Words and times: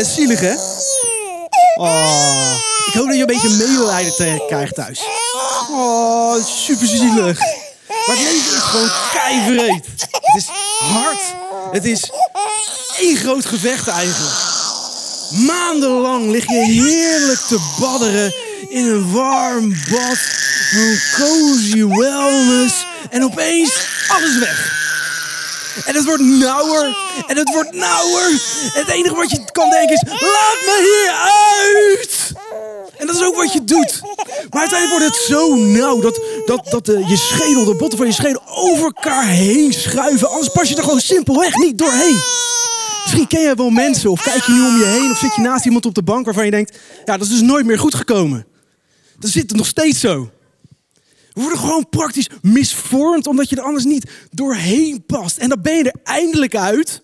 En 0.00 0.06
zielig, 0.06 0.40
hè? 0.40 0.54
Oh, 1.74 2.54
ik 2.86 2.92
hoop 2.92 3.06
dat 3.06 3.14
je 3.14 3.20
een 3.20 3.26
beetje 3.26 3.48
medelijden 3.48 4.46
krijgt 4.46 4.74
thuis. 4.74 5.00
Oh, 5.70 6.44
super 6.44 6.86
zielig. 6.86 7.38
Maar 8.06 8.16
het 8.16 8.18
leven 8.18 8.56
is 8.56 8.62
gewoon 8.62 8.90
keivreed. 9.12 9.84
Het 10.10 10.36
is 10.36 10.46
hard. 10.78 11.20
Het 11.72 11.84
is 11.84 12.10
één 12.98 13.16
groot 13.16 13.46
gevecht 13.46 13.88
eigenlijk. 13.88 14.34
Maandenlang 15.30 16.30
lig 16.30 16.46
je 16.46 16.64
heerlijk 16.64 17.40
te 17.40 17.58
badderen 17.80 18.34
in 18.68 18.84
een 18.84 19.12
warm 19.12 19.74
bad. 19.90 20.18
Een 20.72 21.00
cozy 21.12 21.86
wellness. 21.86 22.86
En 23.10 23.24
opeens 23.24 23.72
alles 24.08 24.38
weg. 24.38 24.79
En 25.84 25.94
het 25.94 26.04
wordt 26.04 26.22
nauwer. 26.22 26.96
En 27.26 27.36
het 27.36 27.50
wordt 27.52 27.72
nauwer. 27.72 28.30
En 28.74 28.80
het 28.80 28.88
enige 28.88 29.14
wat 29.14 29.30
je 29.30 29.44
kan 29.52 29.70
denken 29.70 29.94
is: 29.94 30.02
laat 30.08 30.58
me 30.66 30.76
hier 30.80 31.12
uit. 31.12 32.32
En 32.96 33.06
dat 33.06 33.16
is 33.16 33.22
ook 33.22 33.36
wat 33.36 33.52
je 33.52 33.64
doet. 33.64 34.00
Maar 34.50 34.60
uiteindelijk 34.60 34.90
wordt 34.90 35.04
het 35.04 35.24
zo 35.26 35.54
nauw 35.54 36.00
dat, 36.00 36.20
dat, 36.46 36.66
dat 36.70 36.88
eh, 36.88 37.08
je 37.08 37.16
schedel, 37.16 37.64
de 37.64 37.74
botten 37.74 37.98
van 37.98 38.06
je 38.06 38.12
schedel 38.12 38.42
over 38.46 38.84
elkaar 38.84 39.26
heen 39.26 39.72
schuiven. 39.72 40.28
Anders 40.28 40.52
pas 40.52 40.68
je 40.68 40.76
er 40.76 40.82
gewoon 40.82 41.00
simpelweg 41.00 41.54
niet 41.54 41.78
doorheen. 41.78 42.18
Misschien 43.02 43.26
ken 43.26 43.40
je 43.40 43.54
wel 43.54 43.70
mensen 43.70 44.10
of 44.10 44.22
kijk 44.22 44.42
je 44.42 44.52
nu 44.52 44.60
om 44.60 44.76
je 44.76 44.84
heen 44.84 45.10
of 45.10 45.18
zit 45.18 45.34
je 45.34 45.40
naast 45.40 45.64
iemand 45.64 45.86
op 45.86 45.94
de 45.94 46.02
bank 46.02 46.24
waarvan 46.24 46.44
je 46.44 46.50
denkt, 46.50 46.78
ja, 47.04 47.16
dat 47.16 47.26
is 47.26 47.28
dus 47.28 47.40
nooit 47.40 47.66
meer 47.66 47.78
goed 47.78 47.94
gekomen. 47.94 48.46
Dat 49.18 49.30
zit 49.30 49.50
er 49.50 49.56
nog 49.56 49.66
steeds 49.66 50.00
zo. 50.00 50.30
We 51.32 51.40
worden 51.40 51.58
gewoon 51.58 51.88
praktisch 51.88 52.28
misvormd 52.42 53.26
omdat 53.26 53.50
je 53.50 53.56
er 53.56 53.62
anders 53.62 53.84
niet 53.84 54.10
doorheen 54.30 55.04
past. 55.06 55.38
En 55.38 55.48
dan 55.48 55.62
ben 55.62 55.76
je 55.76 55.84
er 55.84 56.00
eindelijk 56.02 56.56
uit. 56.56 57.02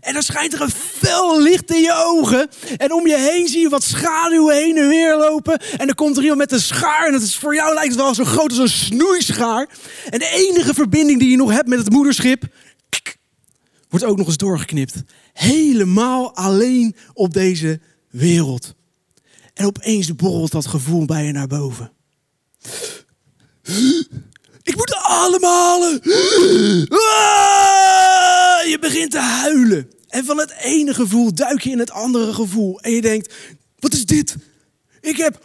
En 0.00 0.12
dan 0.12 0.22
schijnt 0.22 0.52
er 0.52 0.60
een 0.60 0.70
fel 0.70 1.42
licht 1.42 1.70
in 1.70 1.80
je 1.80 2.04
ogen. 2.06 2.48
En 2.76 2.92
om 2.92 3.06
je 3.06 3.18
heen 3.18 3.48
zie 3.48 3.60
je 3.60 3.68
wat 3.68 3.82
schaduwen 3.82 4.56
heen 4.56 4.76
en 4.76 4.88
weer 4.88 5.16
lopen. 5.16 5.58
En 5.76 5.86
dan 5.86 5.94
komt 5.94 6.16
er 6.16 6.22
iemand 6.22 6.40
met 6.40 6.52
een 6.52 6.60
schaar. 6.60 7.06
En 7.06 7.12
het 7.12 7.22
is 7.22 7.36
voor 7.36 7.54
jou 7.54 7.74
lijkt 7.74 7.88
het 7.92 8.00
wel 8.00 8.14
zo 8.14 8.24
groot 8.24 8.50
als 8.50 8.58
een 8.58 8.68
snoeischaar. 8.68 9.68
En 10.10 10.18
de 10.18 10.28
enige 10.28 10.74
verbinding 10.74 11.18
die 11.18 11.30
je 11.30 11.36
nog 11.36 11.50
hebt 11.50 11.68
met 11.68 11.78
het 11.78 11.90
moederschip... 11.90 12.44
wordt 13.88 14.04
ook 14.04 14.16
nog 14.16 14.26
eens 14.26 14.36
doorgeknipt. 14.36 15.02
Helemaal 15.32 16.34
alleen 16.34 16.96
op 17.12 17.32
deze 17.32 17.80
wereld. 18.10 18.74
En 19.54 19.66
opeens 19.66 20.14
borrelt 20.14 20.52
dat 20.52 20.66
gevoel 20.66 21.04
bij 21.04 21.24
je 21.24 21.32
naar 21.32 21.46
boven. 21.46 21.92
Ik 24.62 24.76
moet 24.76 24.94
ademhalen. 24.94 26.00
Ah, 26.88 28.68
Je 28.68 28.76
begint 28.80 29.10
te 29.10 29.18
huilen. 29.18 29.90
En 30.08 30.24
van 30.24 30.38
het 30.38 30.50
ene 30.50 30.94
gevoel 30.94 31.34
duik 31.34 31.60
je 31.60 31.70
in 31.70 31.78
het 31.78 31.90
andere 31.90 32.32
gevoel. 32.32 32.80
En 32.80 32.92
je 32.92 33.00
denkt, 33.00 33.34
wat 33.78 33.92
is 33.92 34.06
dit? 34.06 34.36
Ik 35.00 35.16
heb 35.16 35.44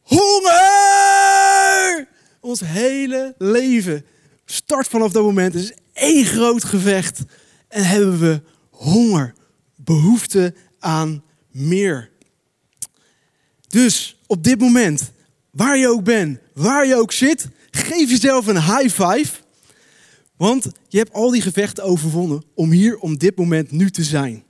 honger! 0.00 2.08
Ons 2.40 2.60
hele 2.60 3.34
leven 3.38 4.04
start 4.44 4.88
vanaf 4.88 5.12
dat 5.12 5.22
moment. 5.22 5.54
Het 5.54 5.62
is 5.62 5.72
één 5.92 6.24
groot 6.24 6.64
gevecht. 6.64 7.20
En 7.68 7.84
hebben 7.84 8.18
we 8.18 8.40
honger. 8.70 9.34
Behoefte 9.76 10.54
aan 10.78 11.22
meer. 11.50 12.10
Dus 13.68 14.16
op 14.26 14.44
dit 14.44 14.60
moment, 14.60 15.12
waar 15.50 15.78
je 15.78 15.88
ook 15.88 16.04
bent, 16.04 16.38
waar 16.54 16.86
je 16.86 16.96
ook 16.96 17.12
zit, 17.12 17.46
geef 17.76 18.10
jezelf 18.10 18.46
een 18.46 18.62
high 18.62 19.02
five. 19.02 19.32
Want 20.36 20.66
je 20.88 20.98
hebt 20.98 21.12
al 21.12 21.30
die 21.30 21.42
gevechten 21.42 21.84
overwonnen 21.84 22.42
om 22.54 22.70
hier 22.70 22.98
op 22.98 23.18
dit 23.18 23.36
moment 23.36 23.70
nu 23.70 23.90
te 23.90 24.04
zijn. 24.04 24.44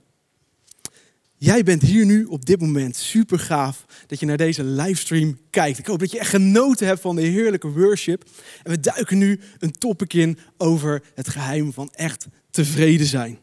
Jij 1.37 1.63
bent 1.63 1.81
hier 1.81 2.05
nu 2.05 2.25
op 2.25 2.45
dit 2.45 2.61
moment. 2.61 2.95
Super 2.95 3.39
gaaf 3.39 3.85
dat 4.07 4.19
je 4.19 4.25
naar 4.25 4.37
deze 4.37 4.63
livestream 4.63 5.37
kijkt. 5.49 5.79
Ik 5.79 5.85
hoop 5.85 5.99
dat 5.99 6.11
je 6.11 6.19
echt 6.19 6.29
genoten 6.29 6.87
hebt 6.87 7.01
van 7.01 7.15
de 7.15 7.21
heerlijke 7.21 7.71
worship. 7.71 8.23
En 8.63 8.71
we 8.71 8.79
duiken 8.79 9.17
nu 9.17 9.39
een 9.59 9.71
topic 9.71 10.13
in 10.13 10.37
over 10.57 11.03
het 11.15 11.29
geheim 11.29 11.73
van 11.73 11.89
echt 11.91 12.27
tevreden 12.51 13.05
zijn. 13.05 13.39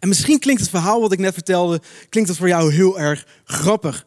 En 0.00 0.08
misschien 0.08 0.38
klinkt 0.38 0.60
het 0.60 0.70
verhaal 0.70 1.00
wat 1.00 1.12
ik 1.12 1.18
net 1.18 1.34
vertelde, 1.34 1.80
klinkt 2.08 2.28
het 2.28 2.38
voor 2.38 2.48
jou 2.48 2.72
heel 2.72 2.98
erg 2.98 3.26
grappig. 3.44 4.06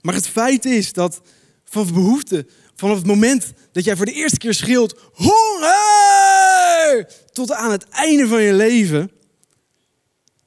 Maar 0.00 0.14
het 0.14 0.28
feit 0.28 0.64
is 0.64 0.92
dat 0.92 1.20
vanaf 1.64 1.92
behoefte, 1.92 2.46
vanaf 2.78 2.96
het 2.96 3.06
moment 3.06 3.52
dat 3.72 3.84
jij 3.84 3.96
voor 3.96 4.06
de 4.06 4.12
eerste 4.12 4.38
keer 4.38 4.54
schreeuwt, 4.54 4.94
honger, 5.12 7.08
tot 7.32 7.52
aan 7.52 7.70
het 7.70 7.88
einde 7.88 8.26
van 8.26 8.42
je 8.42 8.52
leven, 8.52 9.10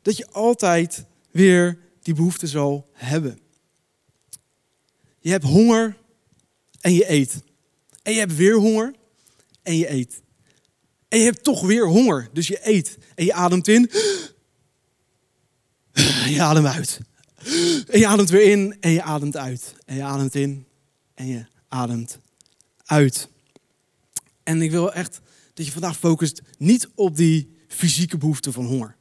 dat 0.02 0.18
je 0.18 0.28
altijd 0.32 1.06
weer 1.32 1.80
die 2.02 2.14
behoefte 2.14 2.48
zal 2.48 2.90
hebben. 2.94 3.40
Je 5.20 5.30
hebt 5.30 5.44
honger 5.44 5.98
en 6.82 6.94
je 6.94 7.12
eet. 7.12 7.44
En 8.04 8.14
je 8.14 8.20
hebt 8.20 8.36
weer 8.36 8.56
honger 8.56 8.94
en 9.64 9.78
je 9.78 9.92
eet. 9.92 10.22
En 11.08 11.20
je 11.20 11.26
hebt 11.26 11.44
toch 11.44 11.62
weer 11.62 11.88
honger, 11.88 12.30
dus 12.34 12.48
je 12.48 12.60
eet. 12.62 12.98
En 13.16 13.26
je 13.26 13.34
ademt 13.34 13.68
in. 13.68 13.92
En 15.94 16.32
je 16.32 16.42
ademt 16.42 16.66
uit. 16.66 17.00
En 17.88 18.00
je 18.00 18.08
ademt 18.08 18.30
weer 18.30 18.52
in 18.52 18.78
en 18.80 18.92
je 18.92 19.02
ademt 19.02 19.38
uit. 19.38 19.76
En 19.86 19.96
je 19.96 20.04
ademt 20.04 20.36
in 20.36 20.66
en 21.14 21.28
je 21.28 21.46
ademt 21.72 22.20
uit. 22.86 23.30
En 24.44 24.62
ik 24.62 24.72
wil 24.72 24.94
echt 24.94 25.22
dat 25.54 25.66
je 25.66 25.72
vandaag 25.72 25.98
focust 25.98 26.42
niet 26.58 26.88
op 26.96 27.16
die 27.16 27.58
fysieke 27.68 28.18
behoefte 28.18 28.52
van 28.52 28.66
honger. 28.66 28.96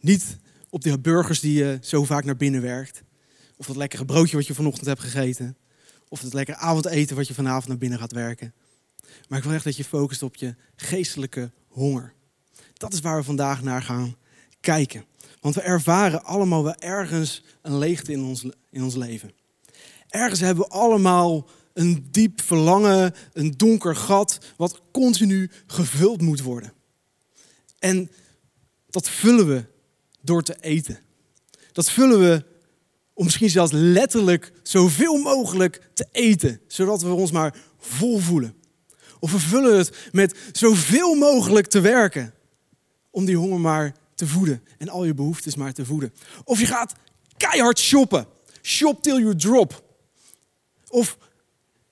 Niet 0.00 0.38
op 0.70 0.82
die 0.82 0.98
burgers 0.98 1.40
die 1.40 1.52
je 1.52 1.78
zo 1.80 2.04
vaak 2.04 2.24
naar 2.24 2.36
binnen 2.36 2.62
werkt. 2.62 3.02
Of 3.56 3.66
dat 3.66 3.76
lekkere 3.76 4.04
broodje 4.04 4.36
wat 4.36 4.46
je 4.46 4.54
vanochtend 4.54 4.86
hebt 4.86 5.00
gegeten. 5.00 5.56
Of 6.08 6.20
dat 6.20 6.32
lekkere 6.32 6.56
avondeten 6.56 7.16
wat 7.16 7.28
je 7.28 7.34
vanavond 7.34 7.68
naar 7.68 7.78
binnen 7.78 7.98
gaat 7.98 8.12
werken. 8.12 8.54
Maar 9.28 9.38
ik 9.38 9.44
wil 9.44 9.54
echt 9.54 9.64
dat 9.64 9.76
je 9.76 9.84
focust 9.84 10.22
op 10.22 10.36
je 10.36 10.54
geestelijke 10.76 11.52
honger. 11.68 12.12
Dat 12.74 12.92
is 12.92 13.00
waar 13.00 13.16
we 13.16 13.24
vandaag 13.24 13.62
naar 13.62 13.82
gaan 13.82 14.16
kijken. 14.60 15.04
Want 15.40 15.54
we 15.54 15.60
ervaren 15.60 16.24
allemaal 16.24 16.64
wel 16.64 16.76
ergens 16.76 17.42
een 17.62 17.78
leegte 17.78 18.12
in 18.12 18.22
ons, 18.22 18.46
in 18.70 18.82
ons 18.82 18.94
leven. 18.94 19.32
Ergens 20.14 20.40
hebben 20.40 20.64
we 20.64 20.70
allemaal 20.70 21.48
een 21.72 22.06
diep 22.10 22.40
verlangen, 22.40 23.14
een 23.32 23.50
donker 23.56 23.96
gat, 23.96 24.38
wat 24.56 24.80
continu 24.92 25.50
gevuld 25.66 26.20
moet 26.20 26.42
worden. 26.42 26.72
En 27.78 28.10
dat 28.90 29.08
vullen 29.08 29.46
we 29.46 29.64
door 30.20 30.42
te 30.42 30.56
eten. 30.60 30.98
Dat 31.72 31.90
vullen 31.90 32.20
we 32.20 32.44
om 33.12 33.24
misschien 33.24 33.50
zelfs 33.50 33.72
letterlijk 33.72 34.52
zoveel 34.62 35.16
mogelijk 35.16 35.90
te 35.94 36.06
eten, 36.12 36.60
zodat 36.66 37.02
we 37.02 37.12
ons 37.12 37.30
maar 37.30 37.56
vol 37.78 38.18
voelen. 38.18 38.54
Of 39.18 39.32
we 39.32 39.38
vullen 39.38 39.78
het 39.78 40.08
met 40.12 40.38
zoveel 40.52 41.14
mogelijk 41.14 41.66
te 41.66 41.80
werken, 41.80 42.34
om 43.10 43.24
die 43.24 43.36
honger 43.36 43.60
maar 43.60 43.96
te 44.14 44.26
voeden 44.26 44.62
en 44.78 44.88
al 44.88 45.04
je 45.04 45.14
behoeftes 45.14 45.56
maar 45.56 45.72
te 45.72 45.84
voeden. 45.84 46.12
Of 46.44 46.60
je 46.60 46.66
gaat 46.66 46.92
keihard 47.36 47.78
shoppen. 47.78 48.26
Shop 48.62 49.02
till 49.02 49.18
you 49.18 49.36
drop. 49.36 49.82
Of 50.94 51.18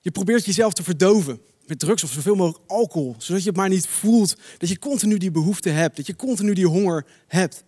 je 0.00 0.10
probeert 0.10 0.44
jezelf 0.44 0.72
te 0.72 0.82
verdoven 0.82 1.40
met 1.66 1.78
drugs 1.78 2.04
of 2.04 2.12
zoveel 2.12 2.34
mogelijk 2.34 2.70
alcohol, 2.70 3.14
zodat 3.18 3.42
je 3.42 3.48
het 3.48 3.56
maar 3.56 3.68
niet 3.68 3.86
voelt 3.86 4.36
dat 4.58 4.68
je 4.68 4.78
continu 4.78 5.18
die 5.18 5.30
behoefte 5.30 5.68
hebt, 5.68 5.96
dat 5.96 6.06
je 6.06 6.16
continu 6.16 6.52
die 6.52 6.66
honger 6.66 7.06
hebt. 7.26 7.64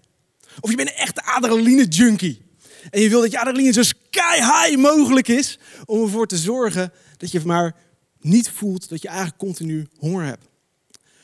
Of 0.61 0.71
je 0.71 0.77
bent 0.77 0.89
een 0.89 0.95
echte 0.95 1.25
adrenaline 1.25 1.85
junkie 1.85 2.43
en 2.91 3.01
je 3.01 3.09
wil 3.09 3.21
dat 3.21 3.31
je 3.31 3.39
adrenaline 3.39 3.73
zo 3.73 3.83
sky 3.83 4.37
high 4.37 4.77
mogelijk 4.77 5.29
is 5.29 5.59
om 5.85 6.03
ervoor 6.03 6.27
te 6.27 6.37
zorgen 6.37 6.93
dat 7.17 7.31
je 7.31 7.41
maar 7.45 7.77
niet 8.21 8.51
voelt 8.51 8.89
dat 8.89 9.03
je 9.03 9.09
eigenlijk 9.09 9.39
continu 9.39 9.89
honger 9.99 10.25
hebt. 10.25 10.47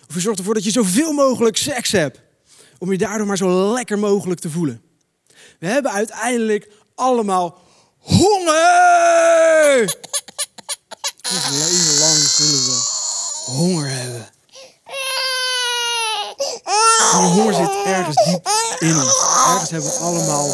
Of 0.08 0.14
je 0.14 0.20
zorgt 0.20 0.38
ervoor 0.38 0.54
dat 0.54 0.64
je 0.64 0.70
zoveel 0.70 1.12
mogelijk 1.12 1.56
seks 1.56 1.92
hebt 1.92 2.20
om 2.78 2.92
je 2.92 2.98
daardoor 2.98 3.26
maar 3.26 3.36
zo 3.36 3.72
lekker 3.72 3.98
mogelijk 3.98 4.40
te 4.40 4.50
voelen. 4.50 4.82
We 5.58 5.66
hebben 5.66 5.92
uiteindelijk 5.92 6.70
allemaal 6.94 7.68
honger. 8.00 9.99
Ons 11.31 11.49
leven 11.50 11.99
lang 11.99 12.17
zullen 12.17 12.64
we 12.64 12.81
honger 13.44 13.91
hebben. 13.91 14.29
Maar 17.12 17.23
honger 17.23 17.55
zit 17.55 17.85
ergens 17.85 18.25
diep 18.25 18.49
in 18.79 18.97
ons. 18.97 19.19
Ergens 19.47 19.70
hebben 19.70 19.91
we 19.91 19.97
allemaal 19.97 20.49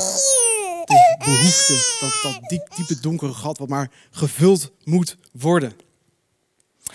de 0.85 1.17
behoefte, 1.19 1.97
dat, 2.01 2.13
dat 2.23 2.49
diep, 2.49 2.77
diepe 2.77 3.01
donkere 3.01 3.33
gat 3.33 3.59
wat 3.59 3.69
maar 3.69 3.91
gevuld 4.11 4.71
moet 4.85 5.17
worden. 5.33 5.77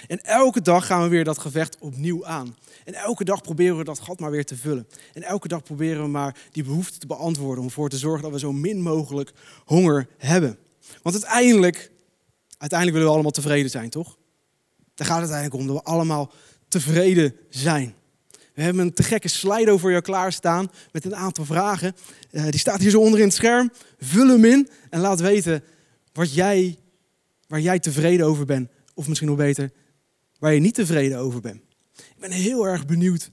En 0.07 0.23
elke 0.23 0.61
dag 0.61 0.85
gaan 0.85 1.03
we 1.03 1.07
weer 1.07 1.23
dat 1.23 1.39
gevecht 1.39 1.77
opnieuw 1.79 2.25
aan. 2.25 2.55
En 2.85 2.93
elke 2.93 3.23
dag 3.23 3.41
proberen 3.41 3.77
we 3.77 3.83
dat 3.83 3.99
gat 3.99 4.19
maar 4.19 4.31
weer 4.31 4.45
te 4.45 4.55
vullen. 4.55 4.87
En 5.13 5.23
elke 5.23 5.47
dag 5.47 5.63
proberen 5.63 6.01
we 6.01 6.09
maar 6.09 6.35
die 6.51 6.63
behoefte 6.63 6.99
te 6.99 7.07
beantwoorden 7.07 7.59
om 7.59 7.65
ervoor 7.65 7.89
te 7.89 7.97
zorgen 7.97 8.23
dat 8.23 8.31
we 8.31 8.39
zo 8.39 8.51
min 8.51 8.81
mogelijk 8.81 9.31
honger 9.65 10.07
hebben. 10.17 10.57
Want 11.01 11.15
uiteindelijk, 11.15 11.91
uiteindelijk 12.57 12.91
willen 12.91 13.07
we 13.07 13.13
allemaal 13.13 13.31
tevreden 13.31 13.69
zijn, 13.69 13.89
toch? 13.89 14.17
Daar 14.95 15.07
gaat 15.07 15.21
het 15.21 15.31
uiteindelijk 15.31 15.61
om, 15.61 15.67
dat 15.67 15.83
we 15.83 15.91
allemaal 15.91 16.31
tevreden 16.67 17.35
zijn. 17.49 17.95
We 18.53 18.61
hebben 18.61 18.81
een 18.81 18.93
te 18.93 19.03
gekke 19.03 19.27
Slido 19.27 19.77
voor 19.77 19.89
jou 19.89 20.01
klaarstaan 20.01 20.71
met 20.91 21.05
een 21.05 21.15
aantal 21.15 21.45
vragen. 21.45 21.95
Uh, 22.31 22.43
die 22.49 22.59
staat 22.59 22.79
hier 22.79 22.89
zo 22.89 22.99
onder 22.99 23.19
in 23.19 23.25
het 23.25 23.35
scherm. 23.35 23.71
Vul 23.99 24.27
hem 24.27 24.45
in 24.45 24.69
en 24.89 24.99
laat 24.99 25.19
weten 25.19 25.63
wat 26.13 26.33
jij, 26.33 26.77
waar 27.47 27.59
jij 27.59 27.79
tevreden 27.79 28.25
over 28.25 28.45
bent. 28.45 28.69
Of 28.93 29.07
misschien 29.07 29.27
nog 29.27 29.37
beter, 29.37 29.71
waar 30.41 30.53
je 30.53 30.59
niet 30.59 30.73
tevreden 30.73 31.17
over 31.17 31.41
bent. 31.41 31.61
Ik 31.95 32.19
ben 32.19 32.31
heel 32.31 32.67
erg 32.67 32.85
benieuwd 32.85 33.29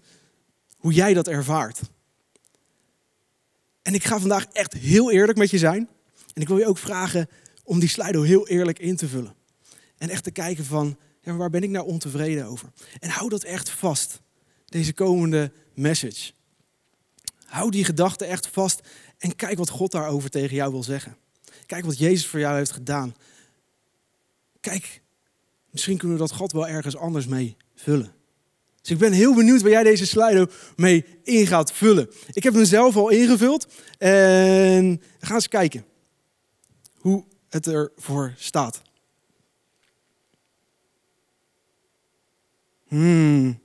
hoe 0.76 0.92
jij 0.92 1.14
dat 1.14 1.28
ervaart. 1.28 1.80
En 3.82 3.94
ik 3.94 4.04
ga 4.04 4.20
vandaag 4.20 4.46
echt 4.52 4.72
heel 4.72 5.10
eerlijk 5.12 5.38
met 5.38 5.50
je 5.50 5.58
zijn. 5.58 5.88
En 6.34 6.42
ik 6.42 6.48
wil 6.48 6.58
je 6.58 6.66
ook 6.66 6.78
vragen 6.78 7.28
om 7.64 7.78
die 7.80 7.88
Slido 7.88 8.22
heel 8.22 8.48
eerlijk 8.48 8.78
in 8.78 8.96
te 8.96 9.08
vullen. 9.08 9.34
En 9.98 10.08
echt 10.08 10.24
te 10.24 10.30
kijken 10.30 10.64
van, 10.64 10.98
ja, 11.20 11.34
waar 11.34 11.50
ben 11.50 11.62
ik 11.62 11.70
nou 11.70 11.86
ontevreden 11.86 12.46
over? 12.46 12.68
En 12.98 13.10
hou 13.10 13.28
dat 13.28 13.42
echt 13.42 13.70
vast, 13.70 14.20
deze 14.64 14.92
komende 14.92 15.52
message. 15.74 16.32
Hou 17.44 17.70
die 17.70 17.84
gedachte 17.84 18.24
echt 18.24 18.46
vast 18.46 18.80
en 19.18 19.36
kijk 19.36 19.58
wat 19.58 19.68
God 19.68 19.92
daarover 19.92 20.30
tegen 20.30 20.56
jou 20.56 20.72
wil 20.72 20.82
zeggen. 20.82 21.16
Kijk 21.66 21.84
wat 21.84 21.98
Jezus 21.98 22.26
voor 22.26 22.40
jou 22.40 22.56
heeft 22.56 22.70
gedaan. 22.70 23.14
Kijk, 24.60 25.00
misschien 25.70 25.96
kunnen 25.96 26.16
we 26.16 26.22
dat 26.22 26.32
God 26.32 26.52
wel 26.52 26.68
ergens 26.68 26.96
anders 26.96 27.26
mee 27.26 27.56
vullen. 27.74 28.12
Dus 28.80 28.90
ik 28.90 28.98
ben 28.98 29.12
heel 29.12 29.34
benieuwd 29.34 29.62
waar 29.62 29.70
jij 29.70 29.82
deze 29.82 30.06
Slido 30.06 30.46
mee 30.76 31.04
in 31.22 31.46
gaat 31.46 31.72
vullen. 31.72 32.10
Ik 32.32 32.42
heb 32.42 32.54
hem 32.54 32.64
zelf 32.64 32.96
al 32.96 33.08
ingevuld 33.08 33.66
en 33.98 35.02
gaan 35.18 35.34
eens 35.34 35.48
kijken 35.48 35.84
hoe 36.94 37.24
het 37.48 37.66
ervoor 37.66 38.34
staat. 38.36 38.82
Hmm. 42.88 43.60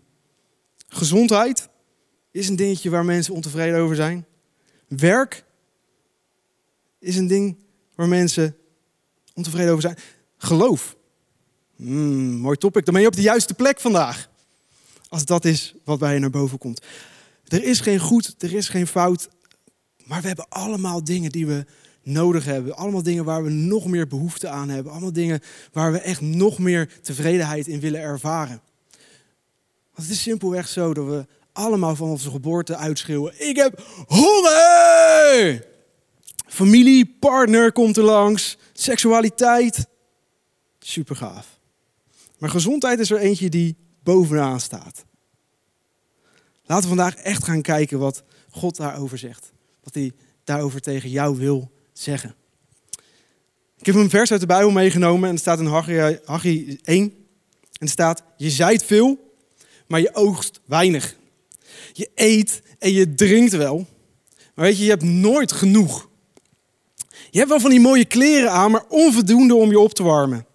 Gezondheid 0.88 1.70
is 2.32 2.48
een 2.50 2.56
dingetje 2.56 2.90
waar 2.90 3.06
mensen 3.06 3.34
ontevreden 3.34 3.80
over 3.80 3.96
zijn. 3.96 4.26
Werk 4.88 5.46
is 7.00 7.16
een 7.16 7.28
ding 7.28 7.58
waar 7.96 8.08
mensen 8.08 8.58
ontevreden 9.34 9.72
over 9.72 9.82
zijn. 9.82 9.98
Geloof. 10.38 10.96
Hmm, 11.76 12.38
mooi 12.38 12.58
topic. 12.58 12.86
Dan 12.86 12.94
ben 12.94 13.04
je 13.04 13.10
op 13.10 13.16
de 13.16 13.22
juiste 13.22 13.54
plek 13.54 13.80
vandaag. 13.80 14.30
Als 15.10 15.26
dat 15.26 15.46
is 15.46 15.74
wat 15.84 16.00
bij 16.00 16.14
je 16.14 16.20
naar 16.20 16.30
boven 16.30 16.58
komt. 16.58 16.82
Er 17.48 17.64
is 17.64 17.80
geen 17.80 18.00
goed, 18.00 18.36
er 18.38 18.54
is 18.54 18.70
geen 18.70 18.88
fout. 18.88 19.30
Maar 20.06 20.22
we 20.22 20.28
hebben 20.28 20.50
allemaal 20.50 21.04
dingen 21.04 21.32
die 21.32 21.46
we 21.46 21.66
nodig 22.04 22.46
hebben. 22.46 22.76
Allemaal 22.76 23.04
dingen 23.04 23.24
waar 23.24 23.44
we 23.44 23.50
nog 23.50 23.88
meer 23.88 24.08
behoefte 24.08 24.48
aan 24.48 24.70
hebben. 24.70 24.92
Allemaal 24.92 25.14
dingen 25.14 25.40
waar 25.72 25.92
we 25.92 26.00
echt 26.00 26.22
nog 26.22 26.60
meer 26.60 26.90
tevredenheid 27.02 27.68
in 27.68 27.80
willen 27.80 28.02
ervaren. 28.02 28.62
Want 29.94 30.08
het 30.08 30.10
is 30.10 30.22
simpelweg 30.22 30.68
zo 30.68 30.94
dat 30.94 31.06
we 31.06 31.26
allemaal 31.52 31.96
van 31.96 32.10
onze 32.10 32.30
geboorte 32.30 32.76
uitschreeuwen: 32.76 33.50
Ik 33.50 33.56
heb 33.56 33.84
honger! 34.08 35.66
Familie, 36.48 37.16
partner 37.20 37.72
komt 37.72 37.98
er 37.98 38.04
langs, 38.04 38.58
seksualiteit. 38.74 39.86
Super 40.80 41.16
gaaf. 41.16 41.60
Maar 42.44 42.52
gezondheid 42.52 43.00
is 43.00 43.12
er 43.12 43.18
eentje 43.18 43.50
die 43.50 43.76
bovenaan 44.02 44.60
staat. 44.60 45.06
Laten 46.64 46.90
we 46.90 46.96
vandaag 46.96 47.16
echt 47.16 47.44
gaan 47.44 47.62
kijken 47.62 48.00
wat 48.00 48.24
God 48.50 48.76
daarover 48.76 49.18
zegt. 49.18 49.52
Wat 49.84 49.94
hij 49.94 50.12
daarover 50.44 50.82
tegen 50.82 51.10
jou 51.10 51.38
wil 51.38 51.72
zeggen. 51.94 52.36
Ik 53.78 53.86
heb 53.86 53.96
een 53.96 54.10
vers 54.10 54.32
uit 54.32 54.40
de 54.40 54.46
Bijbel 54.46 54.72
meegenomen 54.72 55.24
en 55.24 55.34
het 55.34 55.40
staat 55.40 55.60
in 55.60 55.66
Haggai 55.66 56.80
1. 56.84 57.04
En 57.04 57.14
er 57.78 57.90
staat, 57.90 58.24
je 58.38 58.50
zaait 58.50 58.84
veel, 58.84 59.34
maar 59.88 60.00
je 60.00 60.16
oogst 60.16 60.60
weinig. 60.66 61.16
Je 61.94 62.10
eet 62.16 62.62
en 62.80 62.92
je 62.92 63.14
drinkt 63.14 63.54
wel, 63.54 63.88
maar 64.56 64.66
weet 64.66 64.78
je, 64.78 64.84
je 64.84 64.90
hebt 64.90 65.04
nooit 65.04 65.52
genoeg. 65.52 66.10
Je 67.30 67.38
hebt 67.38 67.50
wel 67.50 67.60
van 67.60 67.70
die 67.70 67.80
mooie 67.80 68.06
kleren 68.06 68.52
aan, 68.52 68.72
maar 68.72 68.86
onvoldoende 68.88 69.56
om 69.56 69.70
je 69.70 69.80
op 69.80 69.94
te 69.94 70.04
warmen. 70.04 70.46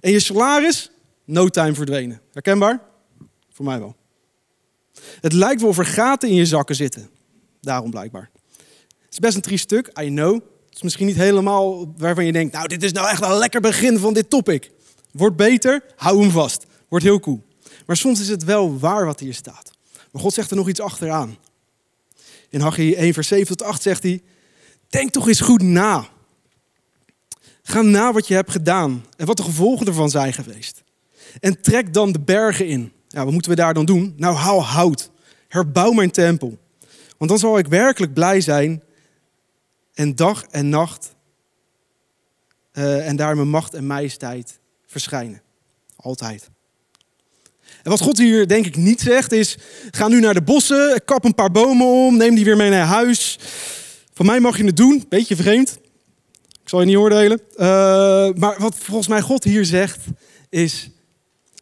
En 0.00 0.10
je 0.10 0.20
salaris, 0.20 0.90
no 1.28 1.48
time 1.48 1.74
verdwenen. 1.74 2.20
Herkenbaar? 2.32 2.80
Voor 3.50 3.64
mij 3.64 3.78
wel. 3.78 3.96
Het 5.20 5.32
lijkt 5.32 5.60
wel 5.60 5.70
of 5.70 5.78
er 5.78 5.86
gaten 5.86 6.28
in 6.28 6.34
je 6.34 6.46
zakken 6.46 6.74
zitten. 6.74 7.10
Daarom 7.60 7.90
blijkbaar. 7.90 8.30
Het 9.02 9.12
is 9.12 9.18
best 9.18 9.36
een 9.36 9.42
triest 9.42 9.64
stuk, 9.64 9.90
I 10.00 10.06
know. 10.06 10.34
Het 10.34 10.76
is 10.76 10.82
misschien 10.82 11.06
niet 11.06 11.16
helemaal 11.16 11.94
waarvan 11.96 12.24
je 12.24 12.32
denkt, 12.32 12.52
nou 12.52 12.68
dit 12.68 12.82
is 12.82 12.92
nou 12.92 13.08
echt 13.08 13.22
een 13.22 13.38
lekker 13.38 13.60
begin 13.60 13.98
van 13.98 14.14
dit 14.14 14.30
topic. 14.30 14.70
Wordt 15.12 15.36
beter, 15.36 15.84
hou 15.96 16.20
hem 16.20 16.30
vast. 16.30 16.66
Wordt 16.88 17.04
heel 17.04 17.20
cool. 17.20 17.44
Maar 17.86 17.96
soms 17.96 18.20
is 18.20 18.28
het 18.28 18.44
wel 18.44 18.78
waar 18.78 19.04
wat 19.04 19.20
hier 19.20 19.34
staat. 19.34 19.70
Maar 20.12 20.22
God 20.22 20.34
zegt 20.34 20.50
er 20.50 20.56
nog 20.56 20.68
iets 20.68 20.80
achteraan. 20.80 21.36
In 22.48 22.60
Haggai 22.60 22.94
1 22.94 23.14
vers 23.14 23.28
7 23.28 23.46
tot 23.46 23.62
8 23.62 23.82
zegt 23.82 24.02
hij, 24.02 24.22
denk 24.88 25.10
toch 25.10 25.28
eens 25.28 25.40
goed 25.40 25.62
na. 25.62 26.08
Ga 27.62 27.82
na 27.82 28.12
wat 28.12 28.28
je 28.28 28.34
hebt 28.34 28.50
gedaan 28.50 29.04
en 29.16 29.26
wat 29.26 29.36
de 29.36 29.42
gevolgen 29.42 29.86
ervan 29.86 30.10
zijn 30.10 30.32
geweest. 30.32 30.82
En 31.40 31.60
trek 31.60 31.94
dan 31.94 32.12
de 32.12 32.20
bergen 32.20 32.66
in. 32.66 32.92
Ja, 33.08 33.24
wat 33.24 33.32
moeten 33.32 33.50
we 33.50 33.56
daar 33.56 33.74
dan 33.74 33.84
doen? 33.84 34.14
Nou, 34.16 34.34
haal 34.34 34.64
hout. 34.64 35.10
Herbouw 35.48 35.92
mijn 35.92 36.10
tempel. 36.10 36.58
Want 37.18 37.30
dan 37.30 37.38
zal 37.38 37.58
ik 37.58 37.66
werkelijk 37.66 38.14
blij 38.14 38.40
zijn 38.40 38.82
en 39.94 40.14
dag 40.14 40.44
en 40.50 40.68
nacht 40.68 41.16
uh, 42.72 43.08
en 43.08 43.16
daar 43.16 43.36
mijn 43.36 43.48
macht 43.48 43.74
en 43.74 43.86
majesteit 43.86 44.58
verschijnen. 44.86 45.42
Altijd. 45.96 46.50
En 47.82 47.90
wat 47.90 48.00
God 48.00 48.18
hier 48.18 48.48
denk 48.48 48.66
ik 48.66 48.76
niet 48.76 49.00
zegt 49.00 49.32
is, 49.32 49.58
ga 49.90 50.08
nu 50.08 50.20
naar 50.20 50.34
de 50.34 50.42
bossen, 50.42 51.04
kap 51.04 51.24
een 51.24 51.34
paar 51.34 51.50
bomen 51.50 51.86
om, 51.86 52.16
neem 52.16 52.34
die 52.34 52.44
weer 52.44 52.56
mee 52.56 52.70
naar 52.70 52.86
huis. 52.86 53.38
Van 54.12 54.26
mij 54.26 54.40
mag 54.40 54.56
je 54.56 54.64
het 54.64 54.76
doen, 54.76 55.04
beetje 55.08 55.36
vreemd. 55.36 55.78
Ik 56.62 56.68
zal 56.68 56.80
je 56.80 56.86
niet 56.86 56.96
oordelen. 56.96 57.40
Uh, 57.52 57.58
maar 58.34 58.54
wat 58.58 58.74
volgens 58.78 59.08
mij 59.08 59.20
God 59.20 59.44
hier 59.44 59.64
zegt 59.64 60.00
is, 60.48 60.90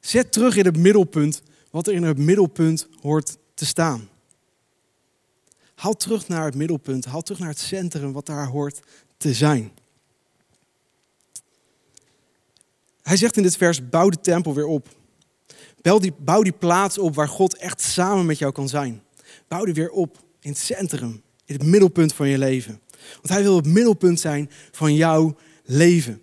zet 0.06 0.32
terug 0.32 0.56
in 0.56 0.64
het 0.64 0.76
middelpunt 0.76 1.42
wat 1.70 1.86
er 1.86 1.94
in 1.94 2.02
het 2.02 2.18
middelpunt 2.18 2.88
hoort 3.00 3.36
te 3.54 3.66
staan. 3.66 4.08
Haal 5.74 5.94
terug 5.94 6.28
naar 6.28 6.44
het 6.44 6.54
middelpunt, 6.54 7.04
haal 7.04 7.22
terug 7.22 7.40
naar 7.40 7.48
het 7.48 7.58
centrum 7.58 8.12
wat 8.12 8.26
daar 8.26 8.46
hoort 8.46 8.80
te 9.16 9.34
zijn. 9.34 9.72
Hij 13.02 13.16
zegt 13.16 13.36
in 13.36 13.42
dit 13.42 13.56
vers, 13.56 13.88
bouw 13.88 14.08
de 14.08 14.20
tempel 14.20 14.54
weer 14.54 14.66
op. 14.66 14.88
Bouw 15.82 15.98
die, 15.98 16.12
bouw 16.18 16.42
die 16.42 16.52
plaats 16.52 16.98
op 16.98 17.14
waar 17.14 17.28
God 17.28 17.56
echt 17.56 17.80
samen 17.80 18.26
met 18.26 18.38
jou 18.38 18.52
kan 18.52 18.68
zijn. 18.68 19.02
Bouw 19.48 19.64
die 19.64 19.74
weer 19.74 19.90
op 19.90 20.24
in 20.40 20.50
het 20.50 20.58
centrum, 20.58 21.22
in 21.44 21.54
het 21.54 21.64
middelpunt 21.66 22.14
van 22.14 22.28
je 22.28 22.38
leven. 22.38 22.80
Want 23.14 23.28
hij 23.28 23.42
wil 23.42 23.56
het 23.56 23.66
middelpunt 23.66 24.20
zijn 24.20 24.50
van 24.70 24.94
jouw 24.94 25.36
leven. 25.64 26.22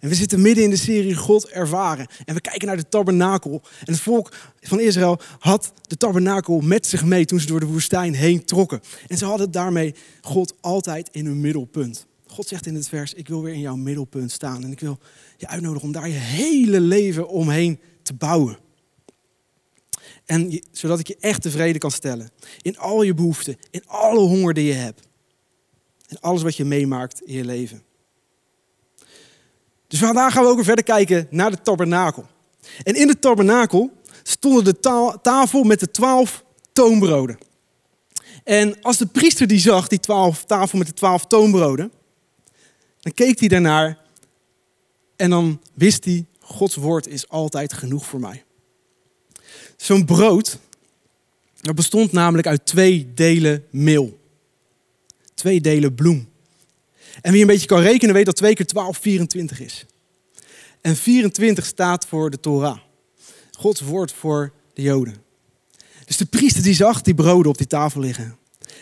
En 0.00 0.08
we 0.08 0.14
zitten 0.14 0.40
midden 0.40 0.64
in 0.64 0.70
de 0.70 0.76
serie 0.76 1.14
God 1.14 1.48
ervaren. 1.48 2.06
En 2.24 2.34
we 2.34 2.40
kijken 2.40 2.66
naar 2.66 2.76
de 2.76 2.88
tabernakel. 2.88 3.62
En 3.84 3.92
het 3.92 4.00
volk 4.00 4.32
van 4.60 4.80
Israël 4.80 5.20
had 5.38 5.72
de 5.82 5.96
tabernakel 5.96 6.60
met 6.60 6.86
zich 6.86 7.04
mee 7.04 7.24
toen 7.24 7.40
ze 7.40 7.46
door 7.46 7.60
de 7.60 7.66
woestijn 7.66 8.14
heen 8.14 8.44
trokken. 8.44 8.80
En 9.06 9.18
ze 9.18 9.24
hadden 9.24 9.50
daarmee 9.50 9.94
God 10.20 10.54
altijd 10.60 11.08
in 11.12 11.26
hun 11.26 11.40
middelpunt. 11.40 12.06
God 12.26 12.48
zegt 12.48 12.66
in 12.66 12.74
het 12.74 12.88
vers, 12.88 13.14
ik 13.14 13.28
wil 13.28 13.42
weer 13.42 13.54
in 13.54 13.60
jouw 13.60 13.76
middelpunt 13.76 14.30
staan. 14.30 14.64
En 14.64 14.72
ik 14.72 14.80
wil 14.80 14.98
je 15.36 15.48
uitnodigen 15.48 15.86
om 15.86 15.92
daar 15.92 16.08
je 16.08 16.14
hele 16.14 16.80
leven 16.80 17.28
omheen 17.28 17.80
te 18.02 18.14
bouwen. 18.14 18.58
En 20.24 20.62
zodat 20.72 20.98
ik 20.98 21.06
je 21.06 21.16
echt 21.20 21.42
tevreden 21.42 21.80
kan 21.80 21.90
stellen. 21.90 22.30
In 22.62 22.78
al 22.78 23.02
je 23.02 23.14
behoeften, 23.14 23.56
in 23.70 23.82
alle 23.86 24.20
honger 24.20 24.54
die 24.54 24.66
je 24.66 24.72
hebt. 24.72 25.08
En 26.08 26.20
alles 26.20 26.42
wat 26.42 26.56
je 26.56 26.64
meemaakt 26.64 27.22
in 27.22 27.34
je 27.34 27.44
leven. 27.44 27.82
Dus 29.90 29.98
vandaag 29.98 30.32
gaan 30.32 30.42
we 30.42 30.48
ook 30.50 30.64
verder 30.64 30.84
kijken 30.84 31.26
naar 31.30 31.50
de 31.50 31.62
tabernakel. 31.62 32.26
En 32.82 32.94
in 32.94 33.06
de 33.06 33.18
tabernakel 33.18 33.92
stonden 34.22 34.64
de 34.64 34.80
tafel 35.22 35.62
met 35.62 35.80
de 35.80 35.90
twaalf 35.90 36.44
toonbroden. 36.72 37.38
En 38.44 38.82
als 38.82 38.96
de 38.96 39.06
priester 39.06 39.46
die 39.46 39.58
zag, 39.58 39.88
die 39.88 40.00
twaalf, 40.00 40.44
tafel 40.44 40.78
met 40.78 40.86
de 40.86 40.92
twaalf 40.92 41.26
toonbroden, 41.26 41.92
dan 43.00 43.12
keek 43.14 43.38
hij 43.38 43.48
daarnaar 43.48 43.98
en 45.16 45.30
dan 45.30 45.60
wist 45.74 46.04
hij, 46.04 46.26
Gods 46.40 46.74
woord 46.74 47.06
is 47.06 47.28
altijd 47.28 47.72
genoeg 47.72 48.06
voor 48.06 48.20
mij. 48.20 48.44
Zo'n 49.76 50.04
brood, 50.04 50.58
bestond 51.74 52.12
namelijk 52.12 52.46
uit 52.46 52.66
twee 52.66 53.14
delen 53.14 53.64
meel. 53.70 54.18
Twee 55.34 55.60
delen 55.60 55.94
bloem. 55.94 56.29
En 57.20 57.32
wie 57.32 57.40
een 57.40 57.46
beetje 57.46 57.66
kan 57.66 57.80
rekenen 57.80 58.14
weet 58.14 58.26
dat 58.26 58.36
2 58.36 58.54
keer 58.54 58.66
12 58.66 58.98
24 58.98 59.60
is. 59.60 59.86
En 60.80 60.96
24 60.96 61.66
staat 61.66 62.06
voor 62.06 62.30
de 62.30 62.40
Torah. 62.40 62.78
Gods 63.50 63.80
woord 63.80 64.12
voor 64.12 64.52
de 64.74 64.82
Joden. 64.82 65.16
Dus 66.04 66.16
de 66.16 66.24
priester 66.24 66.62
die 66.62 66.74
zag 66.74 67.02
die 67.02 67.14
broden 67.14 67.50
op 67.50 67.58
die 67.58 67.66
tafel 67.66 68.00
liggen. 68.00 68.38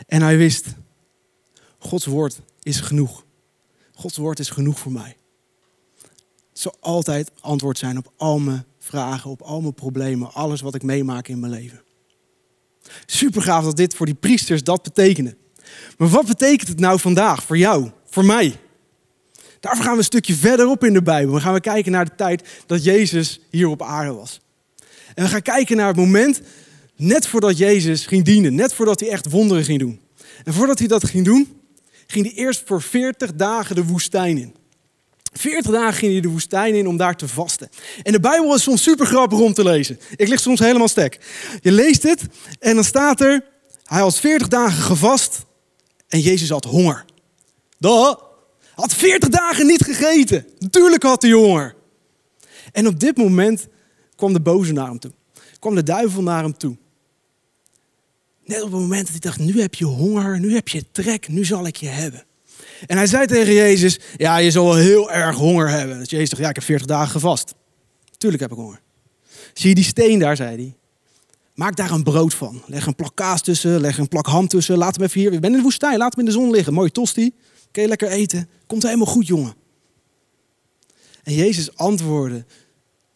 En 0.07 0.23
hij 0.23 0.37
wist, 0.37 0.67
Gods 1.79 2.07
woord 2.07 2.41
is 2.63 2.81
genoeg. 2.81 3.25
Gods 3.95 4.17
woord 4.17 4.39
is 4.39 4.51
genoeg 4.51 4.79
voor 4.79 4.93
mij. 4.93 5.17
Het 6.49 6.67
zal 6.67 6.77
altijd 6.81 7.31
antwoord 7.41 7.79
zijn 7.79 7.99
op 7.99 8.13
al 8.17 8.39
mijn 8.39 8.65
vragen, 8.79 9.31
op 9.31 9.43
al 9.43 9.61
mijn 9.61 9.75
problemen, 9.75 10.33
alles 10.33 10.61
wat 10.61 10.75
ik 10.75 10.83
meemaak 10.83 11.29
in 11.29 11.41
mijn 11.41 11.53
leven. 11.53 11.83
Super 13.07 13.43
gaaf 13.43 13.65
dat 13.65 13.77
dit 13.77 13.95
voor 13.95 14.07
die 14.07 14.15
priesters 14.15 14.63
dat 14.63 14.83
betekende. 14.83 15.37
Maar 15.99 16.09
wat 16.09 16.27
betekent 16.27 16.69
het 16.69 16.81
nou 16.81 17.01
vandaag 17.01 17.43
voor 17.43 17.59
jou, 17.59 17.91
voor 18.19 18.27
mij? 18.27 18.57
Daarvoor 19.61 19.85
gaan 19.85 19.93
we 19.93 19.99
een 19.99 20.05
stukje 20.05 20.35
verderop 20.35 20.85
in 20.85 20.93
de 20.93 21.03
Bijbel. 21.03 21.33
Dan 21.33 21.41
gaan 21.41 21.53
we 21.53 21.61
kijken 21.61 21.93
naar 21.93 22.05
de 22.05 22.15
tijd 22.17 22.49
dat 22.67 22.85
Jezus 22.85 23.41
hier 23.51 23.69
op 23.69 23.83
aarde 23.83 24.13
was. 24.13 24.41
En 25.15 25.25
we 25.25 25.31
gaan 25.31 25.43
kijken 25.43 25.77
naar 25.77 25.87
het 25.87 25.97
moment 25.97 26.41
net 26.97 27.27
voordat 27.27 27.59
Jezus 27.59 28.07
ging 28.07 28.25
dienen. 28.25 28.55
Net 28.55 28.75
voordat 28.75 29.01
hij 29.01 29.09
echt 29.09 29.31
wonderen 29.31 29.65
ging 29.65 29.79
doen. 29.79 30.01
En 30.45 30.53
voordat 30.53 30.79
hij 30.79 30.89
dat 30.89 31.05
ging 31.05 31.25
doen, 31.25 31.61
ging 32.07 32.25
hij 32.25 32.35
eerst 32.35 32.63
voor 32.67 32.83
40 32.83 33.35
dagen 33.35 33.75
de 33.75 33.85
woestijn 33.85 34.39
in. 34.39 34.55
40 35.33 35.73
dagen 35.73 35.95
ging 35.95 36.13
hij 36.13 36.21
de 36.21 36.29
woestijn 36.29 36.75
in 36.75 36.87
om 36.87 36.97
daar 36.97 37.17
te 37.17 37.29
vasten. 37.29 37.69
En 38.03 38.13
de 38.13 38.21
Bijbel 38.21 38.55
is 38.55 38.63
soms 38.63 38.83
super 38.83 39.07
grappig 39.07 39.39
om 39.39 39.53
te 39.53 39.63
lezen. 39.63 39.99
Ik 40.17 40.29
lig 40.29 40.41
soms 40.41 40.61
helemaal 40.61 40.89
stek. 40.89 41.19
Je 41.61 41.73
leest 41.73 42.03
het 42.03 42.23
en 42.59 42.75
dan 42.75 42.85
staat 42.85 43.21
er, 43.21 43.45
hij 43.85 44.01
had 44.01 44.19
40 44.19 44.49
dagen 44.49 44.83
gevast 44.83 45.45
en 46.09 46.21
Jezus 46.21 46.51
had 46.51 46.65
honger. 46.65 47.07
Had 47.79 48.95
40 48.95 49.29
dagen 49.29 49.67
niet 49.67 49.85
gegeten. 49.85 50.47
Natuurlijk 50.59 51.03
had 51.03 51.23
hij 51.23 51.31
honger. 51.31 51.75
En 52.73 52.87
op 52.87 53.01
dit 53.01 53.17
moment 53.17 53.67
kwam 54.17 54.33
de 54.33 54.41
boze 54.41 54.73
naar 54.73 54.87
hem 54.87 54.99
toe. 54.99 55.13
Kwam 55.59 55.75
de 55.75 55.83
duivel 55.83 56.23
naar 56.23 56.43
hem 56.43 56.57
toe. 56.57 56.77
Net 58.45 58.63
op 58.63 58.71
het 58.71 58.81
moment 58.81 59.01
dat 59.01 59.11
hij 59.11 59.21
dacht, 59.21 59.39
nu 59.39 59.61
heb 59.61 59.75
je 59.75 59.85
honger, 59.85 60.41
nu 60.41 60.55
heb 60.55 60.69
je 60.69 60.85
trek, 60.93 61.29
nu 61.29 61.45
zal 61.45 61.67
ik 61.67 61.77
je 61.77 61.87
hebben. 61.87 62.25
En 62.87 62.97
hij 62.97 63.07
zei 63.07 63.27
tegen 63.27 63.55
Jezus, 63.55 64.01
ja, 64.17 64.37
je 64.37 64.51
zal 64.51 64.65
wel 64.65 64.77
heel 64.77 65.11
erg 65.11 65.37
honger 65.37 65.69
hebben. 65.69 65.99
Dus 65.99 66.11
Jezus 66.11 66.29
dacht, 66.29 66.43
ja, 66.43 66.49
ik 66.49 66.55
heb 66.55 66.65
40 66.65 66.87
dagen 66.87 67.11
gevast. 67.11 67.55
Tuurlijk 68.19 68.43
heb 68.43 68.51
ik 68.51 68.57
honger. 68.57 68.81
Zie 69.53 69.69
je 69.69 69.75
die 69.75 69.85
steen 69.85 70.19
daar, 70.19 70.37
zei 70.37 70.57
hij. 70.57 70.77
Maak 71.55 71.77
daar 71.77 71.91
een 71.91 72.03
brood 72.03 72.35
van. 72.35 72.63
Leg 72.67 72.87
een 72.87 72.95
plak 72.95 73.15
kaas 73.15 73.43
tussen, 73.43 73.81
leg 73.81 73.99
een 73.99 74.09
plak 74.09 74.27
ham 74.27 74.49
tussen. 74.49 74.79
Laat 74.79 74.97
hem 74.97 75.05
even 75.05 75.21
hier, 75.21 75.33
ik 75.33 75.41
ben 75.41 75.51
in 75.51 75.57
de 75.57 75.63
woestijn, 75.63 75.99
laat 75.99 76.15
hem 76.15 76.21
in 76.21 76.31
de 76.31 76.39
zon 76.39 76.51
liggen. 76.51 76.73
Mooi 76.73 76.91
tosti, 76.91 77.35
kun 77.71 77.83
je 77.83 77.89
lekker 77.89 78.09
eten. 78.09 78.49
Komt 78.67 78.83
helemaal 78.83 79.07
goed, 79.07 79.27
jongen. 79.27 79.55
En 81.23 81.35
Jezus 81.35 81.77
antwoordde 81.77 82.45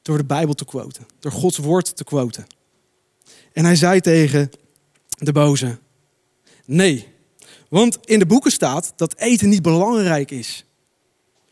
door 0.03 0.17
de 0.17 0.25
Bijbel 0.25 0.55
te 0.55 0.65
quoten. 0.65 1.07
Door 1.19 1.33
Gods 1.33 1.59
woord 1.59 1.97
te 1.97 2.05
quoten. 2.05 2.47
En 3.53 3.65
hij 3.65 3.77
zei 3.77 4.01
tegen 4.01 4.51
de 5.09 5.33
boze, 5.33 5.79
nee, 6.65 7.09
want 7.69 7.99
in 8.05 8.19
de 8.19 8.27
boeken 8.27 8.53
staat 8.53 8.93
dat 8.97 9.17
eten 9.17 9.49
niet 9.49 9.63
belangrijk 9.63 10.31
is. 10.31 10.65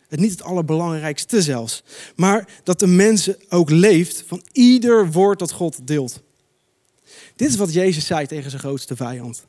Het 0.08 0.20
niet 0.20 0.30
het 0.30 0.42
allerbelangrijkste 0.42 1.42
zelfs. 1.42 1.82
Maar 2.16 2.48
dat 2.64 2.78
de 2.78 2.86
mens 2.86 3.30
ook 3.48 3.70
leeft 3.70 4.24
van 4.26 4.42
ieder 4.52 5.10
woord 5.10 5.38
dat 5.38 5.52
God 5.52 5.86
deelt. 5.86 6.22
Dit 7.36 7.48
is 7.48 7.56
wat 7.56 7.72
Jezus 7.72 8.06
zei 8.06 8.26
tegen 8.26 8.50
zijn 8.50 8.62
grootste 8.62 8.96
vijand. 8.96 9.46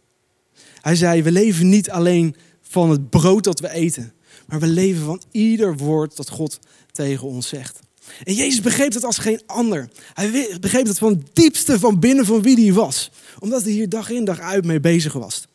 Hij 0.81 0.95
zei, 0.95 1.23
we 1.23 1.31
leven 1.31 1.69
niet 1.69 1.89
alleen 1.89 2.35
van 2.71 2.89
het 2.89 3.09
brood 3.09 3.43
dat 3.43 3.59
we 3.59 3.69
eten. 3.69 4.13
Maar 4.47 4.59
we 4.59 4.67
leven 4.67 5.05
van 5.05 5.21
ieder 5.31 5.77
woord 5.77 6.15
dat 6.15 6.29
God 6.29 6.59
tegen 6.91 7.27
ons 7.27 7.47
zegt. 7.47 7.79
En 8.23 8.33
Jezus 8.33 8.61
begreep 8.61 8.91
dat 8.91 9.03
als 9.03 9.17
geen 9.17 9.41
ander. 9.45 9.89
Hij 10.13 10.57
begreep 10.59 10.85
dat 10.85 10.97
van 10.97 11.13
het 11.13 11.25
diepste 11.33 11.79
van 11.79 11.99
binnen 11.99 12.25
van 12.25 12.41
wie 12.41 12.63
hij 12.63 12.73
was. 12.73 13.11
Omdat 13.39 13.63
hij 13.63 13.71
hier 13.71 13.89
dag 13.89 14.09
in 14.09 14.25
dag 14.25 14.39
uit 14.39 14.65
mee 14.65 14.79
bezig 14.79 15.13
was 15.13 15.45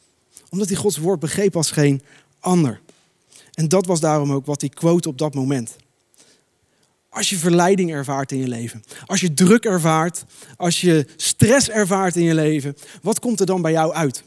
omdat 0.50 0.68
hij 0.68 0.76
Gods 0.76 0.96
woord 0.96 1.20
begreep 1.20 1.56
als 1.56 1.70
geen 1.70 2.02
ander. 2.40 2.80
En 3.52 3.68
dat 3.68 3.86
was 3.86 4.00
daarom 4.00 4.32
ook 4.32 4.46
wat 4.46 4.60
hij 4.60 4.70
quote 4.70 5.08
op 5.08 5.18
dat 5.18 5.34
moment. 5.34 5.76
Als 7.08 7.30
je 7.30 7.36
verleiding 7.36 7.92
ervaart 7.92 8.32
in 8.32 8.38
je 8.38 8.48
leven, 8.48 8.84
als 9.06 9.20
je 9.20 9.34
druk 9.34 9.64
ervaart, 9.64 10.24
als 10.56 10.80
je 10.80 11.06
stress 11.16 11.68
ervaart 11.68 12.16
in 12.16 12.22
je 12.22 12.34
leven, 12.34 12.76
wat 13.02 13.20
komt 13.20 13.40
er 13.40 13.46
dan 13.46 13.62
bij 13.62 13.72
jou 13.72 13.92
uit? 13.92 14.22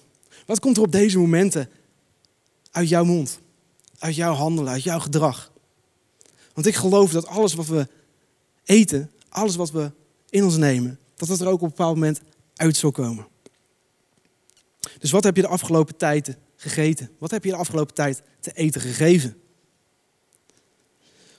Wat 0.45 0.59
komt 0.59 0.77
er 0.77 0.83
op 0.83 0.91
deze 0.91 1.17
momenten 1.17 1.69
uit 2.71 2.89
jouw 2.89 3.03
mond, 3.03 3.39
uit 3.99 4.15
jouw 4.15 4.33
handelen, 4.33 4.71
uit 4.71 4.83
jouw 4.83 4.99
gedrag? 4.99 5.51
Want 6.53 6.67
ik 6.67 6.75
geloof 6.75 7.11
dat 7.11 7.27
alles 7.27 7.53
wat 7.53 7.67
we 7.67 7.87
eten, 8.63 9.11
alles 9.29 9.55
wat 9.55 9.71
we 9.71 9.91
in 10.29 10.43
ons 10.43 10.57
nemen, 10.57 10.99
dat 11.15 11.27
het 11.27 11.39
er 11.39 11.47
ook 11.47 11.53
op 11.53 11.61
een 11.61 11.67
bepaald 11.67 11.95
moment 11.95 12.21
uit 12.55 12.77
zal 12.77 12.91
komen. 12.91 13.27
Dus 14.99 15.11
wat 15.11 15.23
heb 15.23 15.35
je 15.35 15.41
de 15.41 15.47
afgelopen 15.47 15.97
tijd 15.97 16.37
gegeten? 16.55 17.11
Wat 17.17 17.31
heb 17.31 17.43
je 17.43 17.49
de 17.49 17.55
afgelopen 17.55 17.95
tijd 17.95 18.21
te 18.39 18.51
eten 18.51 18.81
gegeven? 18.81 19.41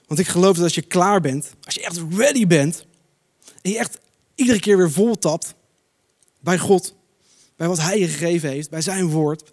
Want 0.07 0.19
ik 0.19 0.27
geloof 0.27 0.55
dat 0.55 0.63
als 0.63 0.75
je 0.75 0.81
klaar 0.81 1.21
bent, 1.21 1.53
als 1.63 1.73
je 1.73 1.83
echt 1.83 2.01
ready 2.09 2.47
bent, 2.47 2.85
en 3.61 3.71
je 3.71 3.77
echt 3.77 3.99
iedere 4.35 4.59
keer 4.59 4.77
weer 4.77 4.91
vol 4.91 5.17
tapt 5.17 5.55
bij 6.39 6.59
God, 6.59 6.95
bij 7.55 7.67
wat 7.67 7.79
Hij 7.79 7.99
je 7.99 8.07
gegeven 8.07 8.49
heeft, 8.49 8.69
bij 8.69 8.81
Zijn 8.81 9.09
woord, 9.09 9.51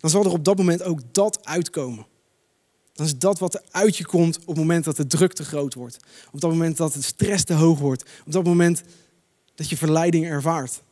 dan 0.00 0.10
zal 0.10 0.24
er 0.24 0.32
op 0.32 0.44
dat 0.44 0.56
moment 0.56 0.82
ook 0.82 1.00
dat 1.12 1.46
uitkomen. 1.46 2.06
Dan 2.92 3.06
is 3.06 3.18
dat 3.18 3.38
wat 3.38 3.54
er 3.54 3.62
uit 3.70 3.96
je 3.96 4.06
komt 4.06 4.38
op 4.38 4.46
het 4.46 4.56
moment 4.56 4.84
dat 4.84 4.96
de 4.96 5.06
druk 5.06 5.32
te 5.32 5.44
groot 5.44 5.74
wordt. 5.74 5.96
Op 6.32 6.40
dat 6.40 6.50
moment 6.50 6.76
dat 6.76 6.92
de 6.92 7.02
stress 7.02 7.44
te 7.44 7.54
hoog 7.54 7.78
wordt. 7.78 8.04
Op 8.26 8.32
dat 8.32 8.44
moment 8.44 8.82
dat 9.54 9.68
je 9.68 9.76
verleiding 9.76 10.26
ervaart. 10.26 10.82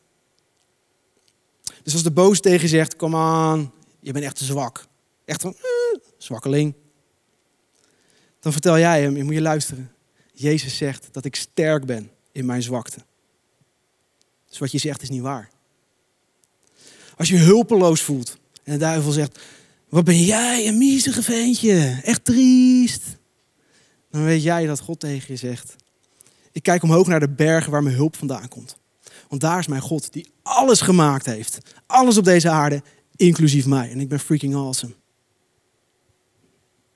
Dus 1.83 1.93
als 1.93 2.03
de 2.03 2.11
boos 2.11 2.41
tegen 2.41 2.61
je 2.61 2.69
zegt, 2.69 2.97
kom 2.97 3.17
aan, 3.17 3.73
je 4.01 4.13
bent 4.13 4.25
echt 4.25 4.39
zwak. 4.39 4.87
Echt 5.25 5.43
een 5.43 5.55
eh, 5.55 6.01
zwakkeling. 6.19 6.75
Dan 8.41 8.53
vertel 8.53 8.79
jij 8.79 9.03
hem, 9.03 9.17
je 9.17 9.25
moet 9.25 9.35
je 9.35 9.41
luisteren. 9.41 9.93
Jezus 10.33 10.77
zegt 10.77 11.09
dat 11.13 11.25
ik 11.25 11.37
sterk 11.37 11.87
ben 11.87 12.11
in 12.33 12.47
mijn 12.47 12.63
zwakte. 12.63 12.99
Dus 14.49 14.59
wat 14.59 14.73
je 14.73 14.79
zegt 14.79 15.03
is 15.03 15.09
niet 15.09 15.23
waar. 15.23 15.51
Als 17.17 17.29
je 17.29 17.37
hulpeloos 17.37 18.03
voelt 18.03 18.37
en 18.69 18.75
de 18.75 18.81
duivel 18.81 19.13
zegt, 19.13 19.41
wat 19.89 20.05
ben 20.05 20.25
jij 20.25 20.67
een 20.67 20.79
miezige 20.79 21.23
ventje, 21.23 22.01
echt 22.03 22.25
triest. 22.25 23.03
Dan 24.11 24.25
weet 24.25 24.43
jij 24.43 24.67
dat 24.67 24.81
God 24.81 25.01
tegen 25.01 25.27
je 25.29 25.37
zegt, 25.37 25.77
ik 26.53 26.63
kijk 26.63 26.83
omhoog 26.83 27.07
naar 27.07 27.21
de 27.21 27.29
bergen 27.29 27.71
waar 27.71 27.83
mijn 27.83 27.95
hulp 27.95 28.17
vandaan 28.17 28.49
komt. 28.49 28.79
Want 29.29 29.41
daar 29.41 29.59
is 29.59 29.67
mijn 29.67 29.81
God 29.81 30.13
die 30.13 30.31
alles 30.43 30.81
gemaakt 30.81 31.27
heeft. 31.27 31.59
Alles 31.87 32.17
op 32.17 32.25
deze 32.25 32.49
aarde, 32.49 32.83
inclusief 33.17 33.67
mij. 33.67 33.91
En 33.91 34.01
ik 34.01 34.09
ben 34.09 34.21
freaking 34.21 34.55
awesome. 34.55 34.95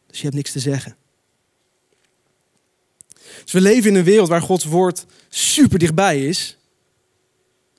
Dus 0.06 0.16
je 0.16 0.24
hebt 0.24 0.36
niks 0.36 0.52
te 0.52 0.60
zeggen. 0.60 0.96
Dus 3.42 3.52
we 3.52 3.60
leven 3.60 3.90
in 3.90 3.96
een 3.96 4.04
wereld 4.04 4.28
waar 4.28 4.42
Gods 4.42 4.64
woord 4.64 5.06
super 5.28 5.78
dichtbij 5.78 6.26
is. 6.28 6.58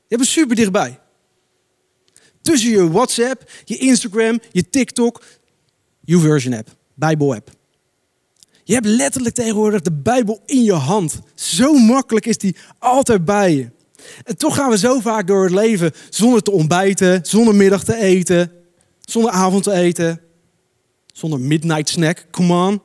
Je 0.08 0.16
hebt 0.16 0.28
super 0.28 0.56
dichtbij. 0.56 1.00
Tussen 2.44 2.70
je 2.70 2.92
WhatsApp, 2.92 3.52
je 3.66 3.78
Instagram, 3.78 4.40
je 4.52 4.70
TikTok, 4.70 5.24
je 6.02 6.20
version 6.20 6.54
app, 6.54 6.76
Bijbel 6.94 7.34
app. 7.34 7.52
Je 8.64 8.74
hebt 8.74 8.86
letterlijk 8.86 9.36
tegenwoordig 9.36 9.82
de 9.82 9.92
Bijbel 9.92 10.42
in 10.46 10.64
je 10.64 10.74
hand. 10.74 11.20
Zo 11.36 11.74
makkelijk 11.74 12.26
is 12.26 12.38
die 12.38 12.56
altijd 12.80 13.26
bij 13.26 13.56
je. 13.56 13.70
En 14.24 14.38
toch 14.38 14.56
gaan 14.56 14.70
we 14.70 14.78
zo 14.78 15.00
vaak 15.00 15.28
door 15.28 15.44
het 15.44 15.54
leven 15.54 15.92
zonder 16.10 16.42
te 16.42 16.52
ontbijten, 16.52 17.26
zonder 17.26 17.56
middag 17.56 17.84
te 17.84 17.96
eten, 17.96 18.52
zonder 19.00 19.32
avond 19.32 19.64
te 19.64 19.72
eten, 19.72 20.22
zonder 21.14 21.40
midnight 21.40 21.90
snack. 21.90 22.26
Come 22.32 22.68
on. 22.68 22.82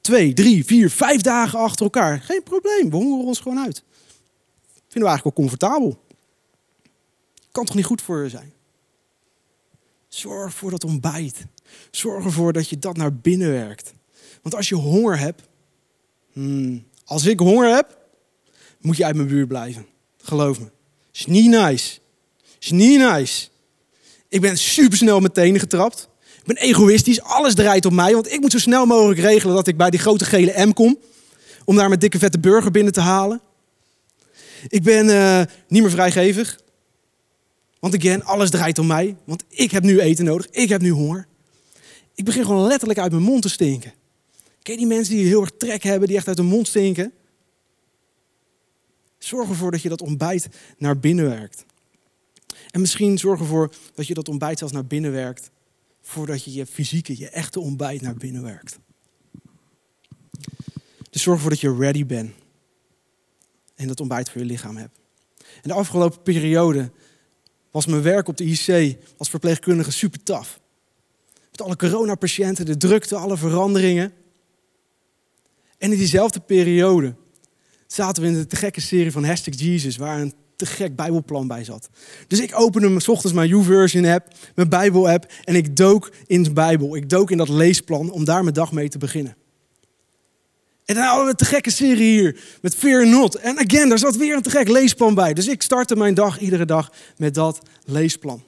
Twee, 0.00 0.32
drie, 0.32 0.64
vier, 0.64 0.90
vijf 0.90 1.20
dagen 1.20 1.58
achter 1.58 1.84
elkaar. 1.84 2.20
Geen 2.20 2.42
probleem, 2.42 2.90
we 2.90 2.96
hongeren 2.96 3.26
ons 3.26 3.38
gewoon 3.38 3.58
uit. 3.58 3.82
Vinden 4.88 5.02
we 5.02 5.06
eigenlijk 5.08 5.36
wel 5.36 5.46
comfortabel. 5.46 6.02
Kan 7.52 7.64
toch 7.64 7.74
niet 7.74 7.84
goed 7.84 8.02
voor 8.02 8.22
je 8.22 8.28
zijn? 8.28 8.52
Zorg 10.14 10.54
voor 10.54 10.70
dat 10.70 10.84
ontbijt. 10.84 11.44
Zorg 11.90 12.24
ervoor 12.24 12.52
dat 12.52 12.68
je 12.68 12.78
dat 12.78 12.96
naar 12.96 13.14
binnen 13.14 13.50
werkt. 13.50 13.92
Want 14.42 14.54
als 14.54 14.68
je 14.68 14.74
honger 14.74 15.18
hebt, 15.18 15.42
hmm, 16.32 16.84
als 17.04 17.26
ik 17.26 17.38
honger 17.38 17.74
heb, 17.74 17.98
moet 18.80 18.96
je 18.96 19.04
uit 19.04 19.16
mijn 19.16 19.28
buurt 19.28 19.48
blijven. 19.48 19.86
Geloof 20.22 20.60
me. 20.60 20.70
Is 21.12 21.26
niet 21.26 21.50
nice. 21.50 21.98
Is 22.60 22.70
niet 22.70 22.98
nice. 22.98 23.48
Ik 24.28 24.40
ben 24.40 24.58
super 24.58 24.96
snel 24.96 25.20
met 25.20 25.34
tenen 25.34 25.60
getrapt. 25.60 26.08
Ik 26.38 26.44
ben 26.44 26.56
egoïstisch. 26.56 27.22
Alles 27.22 27.54
draait 27.54 27.86
om 27.86 27.94
mij. 27.94 28.12
Want 28.12 28.32
ik 28.32 28.40
moet 28.40 28.52
zo 28.52 28.58
snel 28.58 28.86
mogelijk 28.86 29.20
regelen 29.20 29.54
dat 29.54 29.66
ik 29.66 29.76
bij 29.76 29.90
die 29.90 30.00
grote 30.00 30.24
gele 30.24 30.66
M 30.66 30.72
kom. 30.72 30.98
Om 31.64 31.76
daar 31.76 31.88
mijn 31.88 32.00
dikke 32.00 32.18
vette 32.18 32.38
burger 32.38 32.70
binnen 32.70 32.92
te 32.92 33.00
halen. 33.00 33.40
Ik 34.68 34.82
ben 34.82 35.06
uh, 35.06 35.40
niet 35.68 35.82
meer 35.82 35.90
vrijgevig. 35.90 36.62
Want 37.84 37.96
again, 37.96 38.24
alles 38.24 38.50
draait 38.50 38.78
om 38.78 38.86
mij. 38.86 39.16
Want 39.24 39.44
ik 39.48 39.70
heb 39.70 39.82
nu 39.82 40.00
eten 40.00 40.24
nodig. 40.24 40.46
Ik 40.50 40.68
heb 40.68 40.80
nu 40.80 40.90
honger. 40.90 41.26
Ik 42.14 42.24
begin 42.24 42.44
gewoon 42.44 42.66
letterlijk 42.66 42.98
uit 42.98 43.10
mijn 43.10 43.22
mond 43.22 43.42
te 43.42 43.48
stinken. 43.48 43.92
Ken 44.62 44.72
je 44.72 44.78
die 44.78 44.86
mensen 44.86 45.14
die 45.14 45.26
heel 45.26 45.40
erg 45.40 45.50
trek 45.56 45.82
hebben, 45.82 46.08
die 46.08 46.16
echt 46.16 46.28
uit 46.28 46.38
hun 46.38 46.46
mond 46.46 46.68
stinken? 46.68 47.12
Zorg 49.18 49.48
ervoor 49.48 49.70
dat 49.70 49.82
je 49.82 49.88
dat 49.88 50.02
ontbijt 50.02 50.48
naar 50.78 50.98
binnen 50.98 51.24
werkt. 51.24 51.64
En 52.70 52.80
misschien 52.80 53.18
zorg 53.18 53.40
ervoor 53.40 53.74
dat 53.94 54.06
je 54.06 54.14
dat 54.14 54.28
ontbijt 54.28 54.58
zelfs 54.58 54.72
naar 54.74 54.86
binnen 54.86 55.12
werkt. 55.12 55.50
Voordat 56.02 56.44
je 56.44 56.52
je 56.52 56.66
fysieke, 56.66 57.18
je 57.18 57.28
echte 57.28 57.60
ontbijt 57.60 58.00
naar 58.00 58.16
binnen 58.16 58.42
werkt. 58.42 58.78
Dus 61.10 61.22
zorg 61.22 61.36
ervoor 61.36 61.50
dat 61.50 61.60
je 61.60 61.76
ready 61.76 62.06
bent. 62.06 62.32
En 63.74 63.86
dat 63.88 64.00
ontbijt 64.00 64.30
voor 64.30 64.40
je 64.40 64.46
lichaam 64.46 64.76
hebt. 64.76 64.98
En 65.38 65.68
de 65.68 65.72
afgelopen 65.72 66.22
periode 66.22 66.90
was 67.74 67.86
mijn 67.86 68.02
werk 68.02 68.28
op 68.28 68.36
de 68.36 68.44
IC 68.44 68.96
als 69.16 69.30
verpleegkundige 69.30 69.90
super 69.90 70.22
taf. 70.22 70.60
Met 71.50 71.62
alle 71.62 71.76
coronapatiënten, 71.76 72.66
de 72.66 72.76
drukte, 72.76 73.16
alle 73.16 73.36
veranderingen. 73.36 74.12
En 75.78 75.92
in 75.92 75.98
diezelfde 75.98 76.40
periode 76.40 77.14
zaten 77.86 78.22
we 78.22 78.28
in 78.28 78.34
de 78.34 78.46
te 78.46 78.56
gekke 78.56 78.80
serie 78.80 79.12
van 79.12 79.24
Hashtag 79.24 79.58
Jesus, 79.58 79.96
waar 79.96 80.20
een 80.20 80.34
te 80.56 80.66
gek 80.66 80.96
Bijbelplan 80.96 81.46
bij 81.46 81.64
zat. 81.64 81.88
Dus 82.26 82.40
ik 82.40 82.58
opende 82.58 82.88
m 82.88 82.98
ochtends 83.06 83.32
mijn 83.32 83.48
YouVersion 83.48 84.04
app, 84.04 84.34
mijn 84.54 84.68
Bijbel 84.68 85.08
app, 85.08 85.32
en 85.44 85.54
ik 85.54 85.76
dook 85.76 86.12
in 86.26 86.42
de 86.42 86.52
Bijbel. 86.52 86.96
Ik 86.96 87.08
dook 87.08 87.30
in 87.30 87.38
dat 87.38 87.48
leesplan 87.48 88.10
om 88.10 88.24
daar 88.24 88.42
mijn 88.42 88.54
dag 88.54 88.72
mee 88.72 88.88
te 88.88 88.98
beginnen. 88.98 89.36
En 90.84 90.94
dan 90.94 91.04
hadden 91.04 91.24
we 91.24 91.30
een 91.30 91.36
te 91.36 91.44
gekke 91.44 91.70
serie 91.70 92.20
hier 92.20 92.58
met 92.62 92.74
Fear 92.74 93.08
Not. 93.08 93.34
En 93.34 93.58
again, 93.58 93.88
daar 93.88 93.98
zat 93.98 94.16
weer 94.16 94.36
een 94.36 94.42
te 94.42 94.50
gek 94.50 94.68
leesplan 94.68 95.14
bij. 95.14 95.34
Dus 95.34 95.48
ik 95.48 95.62
startte 95.62 95.96
mijn 95.96 96.14
dag 96.14 96.38
iedere 96.38 96.64
dag 96.64 96.92
met 97.16 97.34
dat 97.34 97.58
leesplan. 97.84 98.42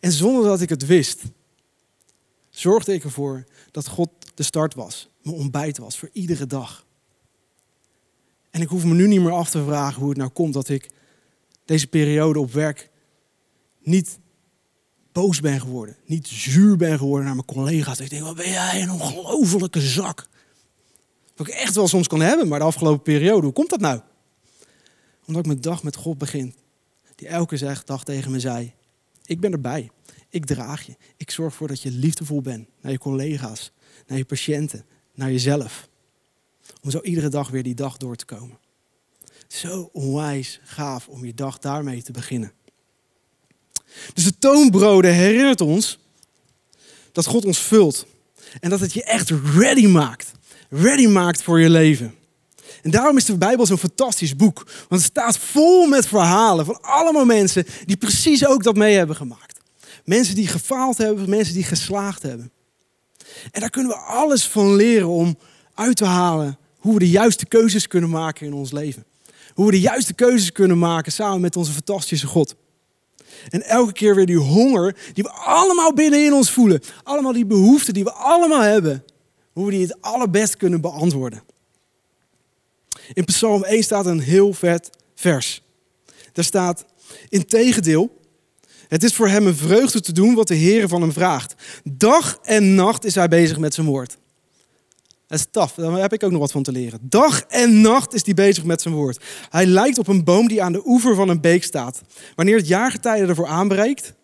En 0.00 0.12
zonder 0.12 0.44
dat 0.44 0.60
ik 0.60 0.68
het 0.68 0.86
wist, 0.86 1.22
zorgde 2.50 2.94
ik 2.94 3.04
ervoor 3.04 3.44
dat 3.70 3.88
God 3.88 4.10
de 4.34 4.42
start 4.42 4.74
was. 4.74 5.08
Mijn 5.22 5.36
ontbijt 5.36 5.78
was 5.78 5.98
voor 5.98 6.10
iedere 6.12 6.46
dag. 6.46 6.86
En 8.50 8.60
ik 8.60 8.68
hoef 8.68 8.84
me 8.84 8.94
nu 8.94 9.06
niet 9.06 9.20
meer 9.20 9.32
af 9.32 9.50
te 9.50 9.64
vragen 9.64 10.00
hoe 10.00 10.08
het 10.08 10.18
nou 10.18 10.30
komt 10.30 10.54
dat 10.54 10.68
ik 10.68 10.90
deze 11.64 11.86
periode 11.86 12.38
op 12.38 12.52
werk 12.52 12.90
niet 13.82 14.18
boos 15.12 15.40
ben 15.40 15.60
geworden. 15.60 15.96
Niet 16.04 16.26
zuur 16.26 16.76
ben 16.76 16.98
geworden 16.98 17.24
naar 17.24 17.34
mijn 17.34 17.46
collega's. 17.46 18.00
Ik 18.00 18.10
denk, 18.10 18.22
wat 18.22 18.36
ben 18.36 18.50
jij 18.50 18.82
een 18.82 18.90
ongelofelijke 18.90 19.80
zak. 19.80 20.28
Wat 21.38 21.48
ik 21.48 21.54
echt 21.54 21.74
wel 21.74 21.88
soms 21.88 22.06
kan 22.06 22.20
hebben, 22.20 22.48
maar 22.48 22.58
de 22.58 22.64
afgelopen 22.64 23.02
periode, 23.02 23.44
hoe 23.44 23.52
komt 23.52 23.70
dat 23.70 23.80
nou? 23.80 24.00
Omdat 25.24 25.40
ik 25.42 25.46
mijn 25.46 25.60
dag 25.60 25.82
met 25.82 25.96
God 25.96 26.18
begin. 26.18 26.54
Die 27.14 27.28
elke 27.28 27.76
dag 27.84 28.04
tegen 28.04 28.30
me 28.30 28.40
zei, 28.40 28.72
ik 29.24 29.40
ben 29.40 29.52
erbij. 29.52 29.90
Ik 30.28 30.46
draag 30.46 30.86
je. 30.86 30.96
Ik 31.16 31.30
zorg 31.30 31.50
ervoor 31.50 31.68
dat 31.68 31.82
je 31.82 31.90
liefdevol 31.90 32.40
bent 32.40 32.68
naar 32.80 32.92
je 32.92 32.98
collega's, 32.98 33.72
naar 34.06 34.18
je 34.18 34.24
patiënten, 34.24 34.84
naar 35.14 35.30
jezelf. 35.30 35.88
Om 36.82 36.90
zo 36.90 37.00
iedere 37.00 37.28
dag 37.28 37.48
weer 37.48 37.62
die 37.62 37.74
dag 37.74 37.96
door 37.96 38.16
te 38.16 38.24
komen. 38.24 38.58
Zo 39.48 39.90
onwijs 39.92 40.60
gaaf 40.62 41.08
om 41.08 41.24
je 41.24 41.34
dag 41.34 41.58
daarmee 41.58 42.02
te 42.02 42.12
beginnen. 42.12 42.52
Dus 44.14 44.24
de 44.24 44.38
toonbroden 44.38 45.14
herinnert 45.14 45.60
ons 45.60 45.98
dat 47.12 47.26
God 47.26 47.44
ons 47.44 47.58
vult. 47.58 48.06
En 48.60 48.70
dat 48.70 48.80
het 48.80 48.92
je 48.92 49.04
echt 49.04 49.30
ready 49.30 49.86
maakt. 49.86 50.36
Ready 50.68 51.06
maakt 51.06 51.42
voor 51.42 51.60
je 51.60 51.70
leven. 51.70 52.14
En 52.82 52.90
daarom 52.90 53.16
is 53.16 53.24
de 53.24 53.38
Bijbel 53.38 53.66
zo'n 53.66 53.78
fantastisch 53.78 54.36
boek. 54.36 54.66
Want 54.88 55.02
het 55.02 55.10
staat 55.10 55.38
vol 55.38 55.86
met 55.86 56.06
verhalen 56.06 56.64
van 56.64 56.80
allemaal 56.80 57.24
mensen 57.24 57.66
die 57.84 57.96
precies 57.96 58.46
ook 58.46 58.62
dat 58.62 58.76
mee 58.76 58.96
hebben 58.96 59.16
gemaakt. 59.16 59.60
Mensen 60.04 60.34
die 60.34 60.46
gefaald 60.46 60.98
hebben, 60.98 61.30
mensen 61.30 61.54
die 61.54 61.64
geslaagd 61.64 62.22
hebben. 62.22 62.52
En 63.50 63.60
daar 63.60 63.70
kunnen 63.70 63.92
we 63.92 63.98
alles 63.98 64.46
van 64.46 64.74
leren 64.74 65.08
om 65.08 65.38
uit 65.74 65.96
te 65.96 66.04
halen 66.04 66.58
hoe 66.78 66.92
we 66.92 66.98
de 66.98 67.10
juiste 67.10 67.46
keuzes 67.46 67.86
kunnen 67.86 68.10
maken 68.10 68.46
in 68.46 68.52
ons 68.52 68.72
leven. 68.72 69.04
Hoe 69.54 69.66
we 69.66 69.72
de 69.72 69.80
juiste 69.80 70.14
keuzes 70.14 70.52
kunnen 70.52 70.78
maken 70.78 71.12
samen 71.12 71.40
met 71.40 71.56
onze 71.56 71.72
fantastische 71.72 72.26
God. 72.26 72.54
En 73.48 73.62
elke 73.62 73.92
keer 73.92 74.14
weer 74.14 74.26
die 74.26 74.36
honger 74.36 74.96
die 75.12 75.24
we 75.24 75.30
allemaal 75.30 75.92
binnenin 75.92 76.32
ons 76.32 76.50
voelen. 76.50 76.80
Allemaal 77.02 77.32
die 77.32 77.46
behoeften 77.46 77.94
die 77.94 78.04
we 78.04 78.12
allemaal 78.12 78.62
hebben. 78.62 79.04
Hoe 79.58 79.66
we 79.66 79.72
die 79.72 79.82
het 79.82 80.00
allerbest 80.00 80.56
kunnen 80.56 80.80
beantwoorden. 80.80 81.42
In 83.12 83.24
Psalm 83.24 83.64
1 83.64 83.82
staat 83.82 84.06
een 84.06 84.20
heel 84.20 84.52
vet 84.52 84.90
vers. 85.14 85.62
Daar 86.32 86.44
staat, 86.44 86.84
integendeel, 87.28 88.20
het 88.88 89.02
is 89.02 89.14
voor 89.14 89.28
hem 89.28 89.46
een 89.46 89.56
vreugde 89.56 90.00
te 90.00 90.12
doen 90.12 90.34
wat 90.34 90.48
de 90.48 90.54
Heer 90.54 90.88
van 90.88 91.00
hem 91.00 91.12
vraagt. 91.12 91.54
Dag 91.84 92.38
en 92.42 92.74
nacht 92.74 93.04
is 93.04 93.14
hij 93.14 93.28
bezig 93.28 93.58
met 93.58 93.74
zijn 93.74 93.86
woord. 93.86 94.18
Dat 95.26 95.38
is 95.38 95.46
taf, 95.50 95.74
daar 95.74 95.92
heb 95.92 96.12
ik 96.12 96.22
ook 96.22 96.30
nog 96.30 96.40
wat 96.40 96.52
van 96.52 96.62
te 96.62 96.72
leren. 96.72 97.00
Dag 97.02 97.42
en 97.42 97.80
nacht 97.80 98.14
is 98.14 98.24
hij 98.24 98.34
bezig 98.34 98.64
met 98.64 98.82
zijn 98.82 98.94
woord. 98.94 99.24
Hij 99.50 99.66
lijkt 99.66 99.98
op 99.98 100.08
een 100.08 100.24
boom 100.24 100.48
die 100.48 100.62
aan 100.62 100.72
de 100.72 100.82
oever 100.86 101.14
van 101.14 101.28
een 101.28 101.40
beek 101.40 101.64
staat. 101.64 102.02
Wanneer 102.34 102.56
het 102.56 102.68
jaargetijde 102.68 103.26
ervoor 103.26 103.46
aanbreekt, 103.46 104.14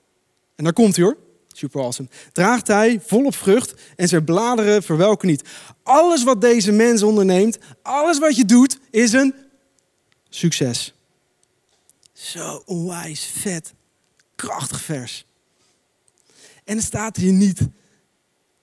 en 0.57 0.65
daar 0.65 0.73
komt 0.73 0.97
hij 0.97 1.05
hoor, 1.05 1.17
super 1.57 1.81
awesome, 1.81 2.09
draagt 2.33 2.67
hij 2.67 3.01
volop 3.07 3.35
vrucht 3.35 3.75
en 3.97 4.09
zijn 4.09 4.25
bladeren 4.25 4.83
verwelken 4.83 5.29
niet. 5.29 5.49
Alles 5.83 6.25
wat 6.25 6.41
deze 6.41 6.73
mens 6.73 7.03
onderneemt, 7.03 7.59
alles 7.83 8.19
wat 8.19 8.37
je 8.37 8.45
doet, 8.45 8.79
is 8.91 9.13
een 9.13 9.35
succes. 10.29 10.95
Zo 12.13 12.63
onwijs 12.67 13.25
vet, 13.25 13.73
krachtig 14.35 14.81
vers. 14.81 15.27
En 16.65 16.77
er 16.77 16.83
staat 16.83 17.17
hier 17.17 17.33
niet 17.33 17.61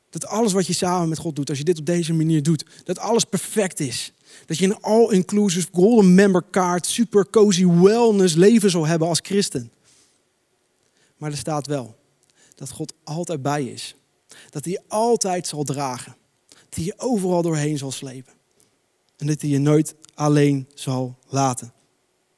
dat 0.10 0.26
alles 0.26 0.54
wat 0.54 0.68
je 0.68 0.74
samen 0.74 1.10
met 1.10 1.18
God 1.18 1.36
doet, 1.36 1.50
als 1.50 1.58
je 1.58 1.64
dit 1.64 1.80
op 1.80 1.86
deze 1.86 2.14
manier 2.14 2.44
doet, 2.44 2.66
dat 2.84 3.00
alles 3.00 3.24
perfect 3.24 3.80
is. 3.80 4.14
Dat 4.46 4.58
je 4.58 4.66
een 4.66 4.82
all-inclusive 4.82 5.68
golden 5.72 6.16
member 6.16 6.44
kaart, 6.50 6.86
super 6.86 7.30
cozy 7.30 7.66
wellness 7.66 8.36
leven 8.36 8.70
zal 8.70 8.86
hebben 8.86 9.08
als 9.08 9.20
christen. 9.24 9.72
Maar 11.18 11.32
er 11.32 11.38
staat 11.38 11.68
wel 11.68 11.96
dat 12.62 12.72
God 12.72 12.94
altijd 13.04 13.42
bij 13.42 13.66
is. 13.66 13.96
Dat 14.50 14.66
hij 14.66 14.82
altijd 14.88 15.48
zal 15.48 15.64
dragen. 15.64 16.16
Dat 16.48 16.76
hij 16.76 16.84
je 16.84 16.94
overal 16.98 17.42
doorheen 17.42 17.78
zal 17.78 17.92
slepen. 17.92 18.34
En 19.18 19.28
dat 19.28 19.42
hij 19.42 19.50
je 19.50 19.60
nooit 19.60 19.96
alleen 20.14 20.70
zal 20.74 21.18
laten. 21.28 21.74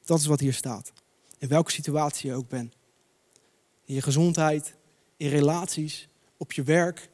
Dat 0.04 0.18
is 0.18 0.26
wat 0.26 0.40
hier 0.40 0.54
staat. 0.54 0.92
In 1.38 1.48
welke 1.48 1.70
situatie 1.70 2.30
je 2.30 2.36
ook 2.36 2.48
bent. 2.48 2.74
In 3.84 3.94
je 3.94 4.02
gezondheid, 4.02 4.74
in 5.16 5.28
relaties, 5.28 6.08
op 6.36 6.52
je 6.52 6.62
werk, 6.62 7.10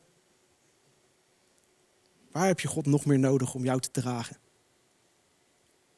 Waar 2.31 2.47
heb 2.47 2.61
je 2.61 2.69
God 2.69 2.87
nog 2.87 3.05
meer 3.05 3.19
nodig 3.19 3.55
om 3.55 3.65
jou 3.65 3.81
te 3.81 3.91
dragen? 3.91 4.37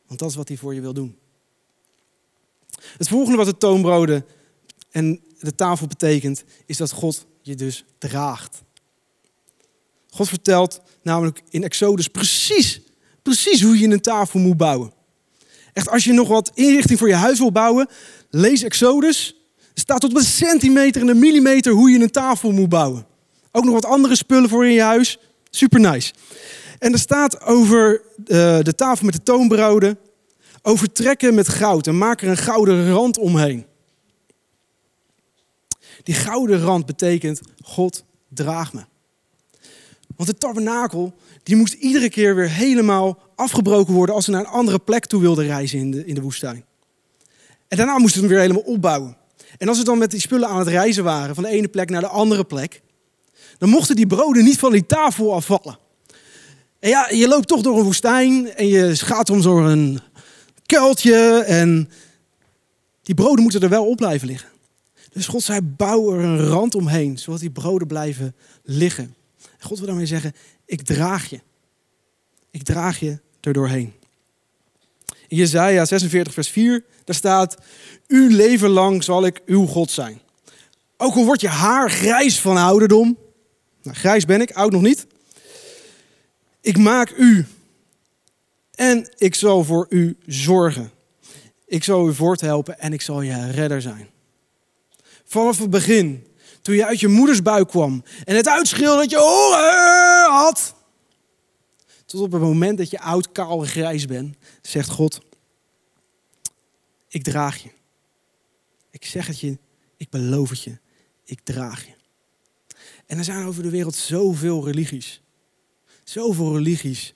Want 0.07 0.19
dat 0.19 0.31
is 0.31 0.37
wat 0.37 0.49
hij 0.49 0.57
voor 0.57 0.75
je 0.75 0.81
wil 0.81 0.93
doen. 0.93 1.19
Het 2.97 3.09
volgende 3.09 3.37
wat 3.37 3.47
de 3.47 3.57
toonbroden 3.57 4.27
en 4.93 5.21
de 5.41 5.55
tafel 5.55 5.87
betekent, 5.87 6.45
is 6.67 6.77
dat 6.77 6.91
God 6.91 7.27
je 7.41 7.55
dus 7.55 7.85
draagt. 7.99 8.63
God 10.11 10.29
vertelt 10.29 10.81
namelijk 11.03 11.43
in 11.51 11.65
Exodus 11.65 12.09
precies, 12.09 12.81
precies 13.23 13.63
hoe 13.63 13.79
je 13.79 13.89
een 13.89 14.01
tafel 14.01 14.41
moet 14.41 14.57
bouwen. 14.57 14.93
Echt, 15.73 15.89
als 15.89 16.05
je 16.05 16.13
nog 16.13 16.29
wat 16.29 16.51
inrichting 16.55 16.99
voor 16.99 17.09
je 17.09 17.15
huis 17.15 17.39
wil 17.39 17.53
bouwen, 17.53 17.89
lees 18.31 18.63
Exodus. 18.63 19.37
Er 19.75 19.81
staat 19.81 20.01
tot 20.01 20.17
een 20.17 20.25
centimeter 20.25 21.01
en 21.01 21.09
een 21.09 21.19
millimeter 21.19 21.73
hoe 21.73 21.91
je 21.91 22.01
een 22.01 22.11
tafel 22.11 22.53
moet 22.53 22.69
bouwen. 22.69 23.07
Ook 23.53 23.65
nog 23.65 23.75
wat 23.75 23.85
andere 23.85 24.17
spullen 24.17 24.49
voor 24.49 24.67
in 24.67 24.73
je 24.73 24.83
huis. 24.83 25.19
Super 25.51 25.81
nice. 25.81 26.13
En 26.79 26.93
er 26.93 26.99
staat 26.99 27.43
over 27.43 28.03
uh, 28.19 28.27
de 28.61 28.75
tafel 28.77 29.05
met 29.05 29.15
de 29.15 29.23
toonbroden. 29.23 29.99
Overtrekken 30.63 31.35
met 31.35 31.49
goud 31.49 31.87
en 31.87 31.99
maak 31.99 32.23
er 32.23 32.29
een 32.29 32.37
gouden 32.37 32.91
rand 32.91 33.19
omheen. 33.19 33.67
Die 36.03 36.15
gouden 36.15 36.61
rand 36.61 36.87
betekent 36.87 37.41
God 37.63 38.05
draag 38.29 38.73
me. 38.73 38.85
Want 40.17 40.29
de 40.29 40.37
tabernakel 40.37 41.15
die 41.43 41.57
moest 41.57 41.75
iedere 41.75 42.11
keer 42.11 42.35
weer 42.35 42.51
helemaal 42.51 43.19
afgebroken 43.35 43.95
worden 43.95 44.15
als 44.15 44.25
ze 44.25 44.31
naar 44.31 44.41
een 44.41 44.47
andere 44.47 44.79
plek 44.79 45.07
toe 45.07 45.21
wilden 45.21 45.47
reizen 45.47 45.79
in 45.79 45.91
de, 45.91 46.07
in 46.07 46.15
de 46.15 46.21
woestijn. 46.21 46.65
En 47.69 47.77
daarna 47.77 47.99
moesten 47.99 48.13
ze 48.13 48.27
hem 48.27 48.29
weer 48.29 48.41
helemaal 48.41 48.73
opbouwen. 48.75 49.17
En 49.59 49.69
als 49.69 49.79
ze 49.79 49.85
dan 49.85 49.99
met 49.99 50.11
die 50.11 50.21
spullen 50.21 50.49
aan 50.49 50.59
het 50.59 50.69
reizen 50.69 51.05
waren 51.05 51.35
van 51.35 51.45
de 51.45 51.51
ene 51.51 51.69
plek 51.69 51.91
naar 51.91 52.01
de 52.01 52.07
andere 52.07 52.45
plek, 52.45 52.83
dan 53.59 53.69
mochten 53.69 53.97
die 53.97 54.07
broden 54.07 54.45
niet 54.45 54.59
van 54.59 54.73
die 54.73 54.87
tafel 54.87 55.35
afvallen. 55.35 55.79
En 56.79 56.89
ja, 56.89 57.09
je 57.11 57.29
loopt 57.29 57.49
toch 57.49 57.63
door 57.63 57.79
een 57.79 57.85
woestijn 57.85 58.55
en 58.55 58.67
je 58.67 58.97
gaat 58.97 59.31
om 59.31 59.43
door 59.43 59.65
een 59.65 60.01
kuiltje 60.67 61.45
en 61.47 61.91
die 63.03 63.15
broden 63.15 63.43
moeten 63.43 63.61
er 63.61 63.69
wel 63.69 63.87
op 63.87 63.97
blijven 63.97 64.29
liggen. 64.29 64.52
Dus 65.13 65.27
God 65.27 65.43
zei, 65.43 65.61
bouw 65.61 66.13
er 66.13 66.21
een 66.21 66.47
rand 66.47 66.75
omheen, 66.75 67.19
zodat 67.19 67.41
die 67.41 67.51
broden 67.51 67.87
blijven 67.87 68.35
liggen. 68.63 69.15
En 69.59 69.67
God 69.67 69.79
wil 69.79 69.87
daarmee 69.87 70.07
zeggen, 70.07 70.33
ik 70.65 70.83
draag 70.83 71.31
je. 71.31 71.41
Ik 72.51 72.63
draag 72.63 73.01
je 73.01 73.21
er 73.41 73.53
doorheen. 73.53 73.93
In 75.29 75.37
Jezaja 75.37 75.85
46 75.85 76.33
vers 76.33 76.49
4, 76.49 76.85
daar 77.05 77.17
staat, 77.17 77.57
uw 78.07 78.29
leven 78.29 78.69
lang 78.69 79.05
zal 79.05 79.27
ik 79.27 79.43
uw 79.47 79.67
God 79.67 79.91
zijn. 79.91 80.21
Ook 80.97 81.15
al 81.15 81.25
wordt 81.25 81.41
je 81.41 81.49
haar 81.49 81.91
grijs 81.91 82.41
van 82.41 82.57
ouderdom, 82.57 83.19
nou, 83.83 83.97
grijs 83.97 84.25
ben 84.25 84.41
ik, 84.41 84.51
oud 84.51 84.73
nog 84.73 84.83
niet. 84.83 85.07
Ik 86.61 86.79
maak 86.79 87.11
u 87.17 87.47
en 88.75 89.13
ik 89.17 89.35
zal 89.35 89.65
voor 89.65 89.87
u 89.89 90.17
zorgen. 90.27 90.91
Ik 91.67 91.85
zal 91.85 92.09
u 92.09 92.15
voorthelpen 92.15 92.79
en 92.79 92.93
ik 92.93 93.01
zal 93.01 93.21
je 93.21 93.51
redder 93.51 93.83
zijn. 93.83 94.12
Vanaf 95.33 95.59
het 95.59 95.71
begin, 95.71 96.27
toen 96.63 96.75
je 96.75 96.87
uit 96.87 97.01
je 97.01 97.09
moeders 97.09 97.43
buik 97.43 97.69
kwam 97.69 98.05
en 98.25 98.37
het 98.37 98.49
uitschreeuwde 98.49 98.97
dat 98.97 99.11
je 99.11 99.19
honger 99.19 100.31
had, 100.31 100.75
tot 102.07 102.21
op 102.21 102.33
het 102.33 102.41
moment 102.41 102.79
dat 102.79 102.91
je 102.91 103.01
oud, 103.01 103.33
kaal 103.33 103.61
en 103.61 103.69
grijs 103.69 104.07
bent, 104.07 104.37
zegt 104.63 104.89
God, 104.89 105.21
ik 107.09 107.23
draag 107.23 107.63
je. 107.63 107.69
Ik 108.91 109.05
zeg 109.05 109.27
het 109.27 109.41
je, 109.41 109.59
ik 109.97 110.11
beloof 110.11 110.51
het 110.51 110.63
je, 110.63 110.79
ik 111.25 111.41
draag 111.43 111.87
je. 111.87 111.95
En 113.07 113.19
er 113.19 113.25
zijn 113.25 113.47
over 113.47 113.63
de 113.63 113.71
wereld 113.71 113.95
zoveel 113.95 114.65
religies. 114.65 115.23
Zoveel 116.05 116.57
religies. 116.57 117.15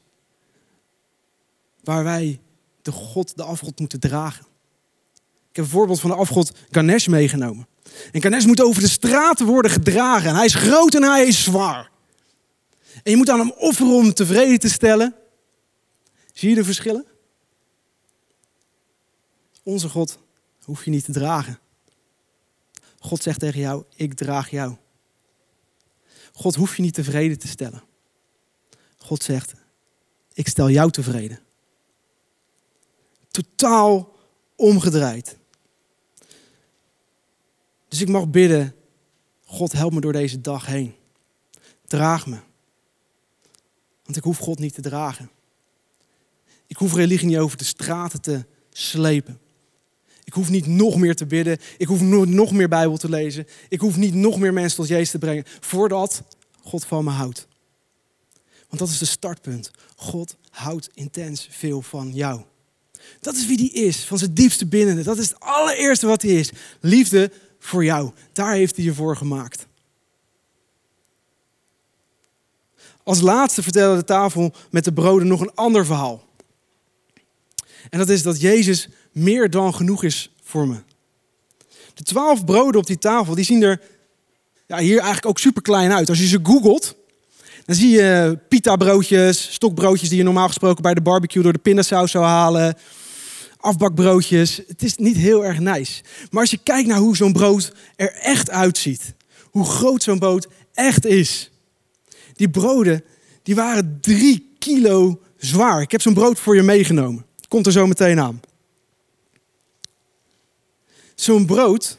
Waar 1.82 2.04
wij 2.04 2.40
de 2.82 2.92
God, 2.92 3.36
de 3.36 3.42
afgod 3.42 3.78
moeten 3.78 4.00
dragen. 4.00 4.46
Ik 5.50 5.56
heb 5.56 5.64
een 5.64 5.70
voorbeeld 5.70 6.00
van 6.00 6.10
de 6.10 6.16
afgod 6.16 6.52
Ganesh 6.70 7.06
meegenomen. 7.06 7.66
En 8.12 8.22
Ganesh 8.22 8.44
moet 8.44 8.60
over 8.60 8.82
de 8.82 8.88
straten 8.88 9.46
worden 9.46 9.70
gedragen. 9.70 10.28
En 10.28 10.34
hij 10.34 10.44
is 10.44 10.54
groot 10.54 10.94
en 10.94 11.02
hij 11.02 11.26
is 11.26 11.42
zwaar. 11.42 11.90
En 13.02 13.10
je 13.10 13.16
moet 13.16 13.30
aan 13.30 13.38
hem 13.38 13.52
offeren 13.52 13.92
om 13.92 14.14
tevreden 14.14 14.58
te 14.58 14.68
stellen. 14.68 15.14
Zie 16.32 16.48
je 16.48 16.54
de 16.54 16.64
verschillen? 16.64 17.06
Onze 19.62 19.88
God 19.88 20.18
hoef 20.62 20.84
je 20.84 20.90
niet 20.90 21.04
te 21.04 21.12
dragen. 21.12 21.58
God 22.98 23.22
zegt 23.22 23.40
tegen 23.40 23.60
jou, 23.60 23.84
ik 23.94 24.14
draag 24.14 24.50
jou. 24.50 24.76
God 26.32 26.54
hoef 26.54 26.76
je 26.76 26.82
niet 26.82 26.94
tevreden 26.94 27.38
te 27.38 27.48
stellen. 27.48 27.82
God 28.98 29.22
zegt, 29.22 29.54
ik 30.32 30.48
stel 30.48 30.70
jou 30.70 30.90
tevreden. 30.90 31.40
Totaal 33.30 34.16
omgedraaid. 34.56 35.36
Dus 37.96 38.04
ik 38.04 38.12
mag 38.12 38.28
bidden, 38.28 38.74
God 39.44 39.72
help 39.72 39.92
me 39.92 40.00
door 40.00 40.12
deze 40.12 40.40
dag 40.40 40.66
heen. 40.66 40.94
Draag 41.86 42.26
me. 42.26 42.36
Want 44.04 44.16
ik 44.16 44.22
hoef 44.22 44.38
God 44.38 44.58
niet 44.58 44.74
te 44.74 44.80
dragen. 44.80 45.30
Ik 46.66 46.76
hoef 46.76 46.94
religie 46.94 47.26
niet 47.26 47.38
over 47.38 47.58
de 47.58 47.64
straten 47.64 48.20
te 48.20 48.44
slepen. 48.70 49.38
Ik 50.24 50.32
hoef 50.32 50.50
niet 50.50 50.66
nog 50.66 50.96
meer 50.96 51.16
te 51.16 51.26
bidden. 51.26 51.58
Ik 51.78 51.86
hoef 51.86 52.00
nog 52.00 52.52
meer 52.52 52.68
Bijbel 52.68 52.96
te 52.96 53.08
lezen. 53.08 53.46
Ik 53.68 53.80
hoef 53.80 53.96
niet 53.96 54.14
nog 54.14 54.38
meer 54.38 54.52
mensen 54.52 54.76
tot 54.76 54.88
Jezus 54.88 55.10
te 55.10 55.18
brengen. 55.18 55.44
Voordat 55.60 56.22
God 56.62 56.84
van 56.84 57.04
me 57.04 57.10
houdt. 57.10 57.46
Want 58.68 58.78
dat 58.78 58.88
is 58.88 58.98
de 58.98 59.04
startpunt. 59.04 59.70
God 59.96 60.36
houdt 60.50 60.90
intens 60.94 61.48
veel 61.50 61.82
van 61.82 62.12
jou. 62.12 62.42
Dat 63.20 63.34
is 63.34 63.46
wie 63.46 63.56
die 63.56 63.72
is, 63.72 64.04
van 64.04 64.18
zijn 64.18 64.34
diepste 64.34 64.66
binnen. 64.66 65.04
Dat 65.04 65.18
is 65.18 65.28
het 65.28 65.40
allereerste 65.40 66.06
wat 66.06 66.22
hij 66.22 66.30
is. 66.30 66.50
Liefde 66.80 67.30
voor 67.66 67.84
jou. 67.84 68.10
Daar 68.32 68.52
heeft 68.52 68.76
hij 68.76 68.84
je 68.84 68.94
voor 68.94 69.16
gemaakt. 69.16 69.66
Als 73.02 73.20
laatste 73.20 73.62
vertelde 73.62 73.96
de 73.96 74.04
tafel 74.04 74.52
met 74.70 74.84
de 74.84 74.92
broden 74.92 75.26
nog 75.26 75.40
een 75.40 75.54
ander 75.54 75.86
verhaal. 75.86 76.24
En 77.90 77.98
dat 77.98 78.08
is 78.08 78.22
dat 78.22 78.40
Jezus 78.40 78.88
meer 79.12 79.50
dan 79.50 79.74
genoeg 79.74 80.04
is 80.04 80.30
voor 80.42 80.68
me. 80.68 80.76
De 81.94 82.02
twaalf 82.02 82.44
broden 82.44 82.80
op 82.80 82.86
die 82.86 82.98
tafel, 82.98 83.34
die 83.34 83.44
zien 83.44 83.62
er 83.62 83.80
ja, 84.66 84.78
hier 84.78 84.96
eigenlijk 84.96 85.26
ook 85.26 85.38
super 85.38 85.62
klein 85.62 85.92
uit. 85.92 86.08
Als 86.08 86.18
je 86.18 86.26
ze 86.26 86.40
googelt, 86.42 86.96
dan 87.64 87.76
zie 87.76 87.90
je 87.90 88.38
pita 88.48 88.76
broodjes, 88.76 89.52
stokbroodjes 89.52 90.08
die 90.08 90.18
je 90.18 90.24
normaal 90.24 90.46
gesproken 90.46 90.82
bij 90.82 90.94
de 90.94 91.00
barbecue 91.00 91.42
door 91.42 91.52
de 91.52 91.58
pindasaus 91.58 92.10
zou 92.10 92.24
halen. 92.24 92.76
Afbakbroodjes. 93.66 94.60
Het 94.66 94.82
is 94.82 94.96
niet 94.96 95.16
heel 95.16 95.44
erg 95.44 95.58
nice. 95.58 96.02
Maar 96.30 96.40
als 96.40 96.50
je 96.50 96.58
kijkt 96.62 96.88
naar 96.88 96.98
hoe 96.98 97.16
zo'n 97.16 97.32
brood 97.32 97.72
er 97.96 98.12
echt 98.12 98.50
uitziet. 98.50 99.14
Hoe 99.50 99.64
groot 99.64 100.02
zo'n 100.02 100.18
brood 100.18 100.46
echt 100.74 101.06
is. 101.06 101.50
Die 102.32 102.50
broden, 102.50 103.04
die 103.42 103.54
waren 103.54 103.98
drie 104.00 104.56
kilo 104.58 105.20
zwaar. 105.36 105.80
Ik 105.80 105.90
heb 105.90 106.00
zo'n 106.00 106.14
brood 106.14 106.38
voor 106.38 106.56
je 106.56 106.62
meegenomen. 106.62 107.26
Komt 107.48 107.66
er 107.66 107.72
zo 107.72 107.86
meteen 107.86 108.20
aan. 108.20 108.40
Zo'n 111.14 111.46
brood, 111.46 111.98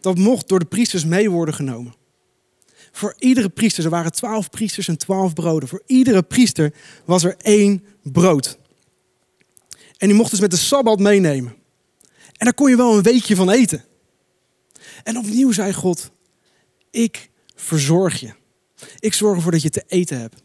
dat 0.00 0.18
mocht 0.18 0.48
door 0.48 0.58
de 0.58 0.64
priesters 0.64 1.04
mee 1.04 1.30
worden 1.30 1.54
genomen. 1.54 1.94
Voor 2.92 3.14
iedere 3.18 3.48
priester, 3.48 3.84
er 3.84 3.90
waren 3.90 4.12
twaalf 4.12 4.50
priesters 4.50 4.88
en 4.88 4.98
twaalf 4.98 5.32
broden. 5.32 5.68
Voor 5.68 5.82
iedere 5.86 6.22
priester 6.22 6.74
was 7.04 7.24
er 7.24 7.36
één 7.36 7.84
brood. 8.02 8.60
En 10.02 10.08
die 10.08 10.16
mocht 10.16 10.30
dus 10.30 10.40
met 10.40 10.50
de 10.50 10.56
Sabbat 10.56 10.98
meenemen. 10.98 11.54
En 12.36 12.44
daar 12.44 12.54
kon 12.54 12.70
je 12.70 12.76
wel 12.76 12.96
een 12.96 13.02
weekje 13.02 13.36
van 13.36 13.50
eten. 13.50 13.84
En 15.02 15.18
opnieuw 15.18 15.52
zei 15.52 15.72
God, 15.72 16.10
ik 16.90 17.30
verzorg 17.54 18.20
je. 18.20 18.34
Ik 18.98 19.14
zorg 19.14 19.36
ervoor 19.36 19.52
dat 19.52 19.62
je 19.62 19.70
te 19.70 19.84
eten 19.86 20.20
hebt. 20.20 20.42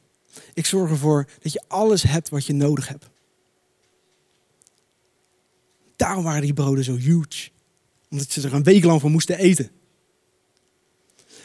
Ik 0.54 0.66
zorg 0.66 0.90
ervoor 0.90 1.28
dat 1.40 1.54
je 1.54 1.64
alles 1.68 2.04
hebt 2.04 2.30
wat 2.30 2.46
je 2.46 2.54
nodig 2.54 2.88
hebt. 2.88 3.10
Daarom 5.96 6.24
waren 6.24 6.42
die 6.42 6.54
broden 6.54 6.84
zo 6.84 6.96
huge. 6.96 7.50
Omdat 8.10 8.32
ze 8.32 8.42
er 8.42 8.54
een 8.54 8.64
week 8.64 8.84
lang 8.84 9.02
van 9.02 9.12
moesten 9.12 9.38
eten. 9.38 9.72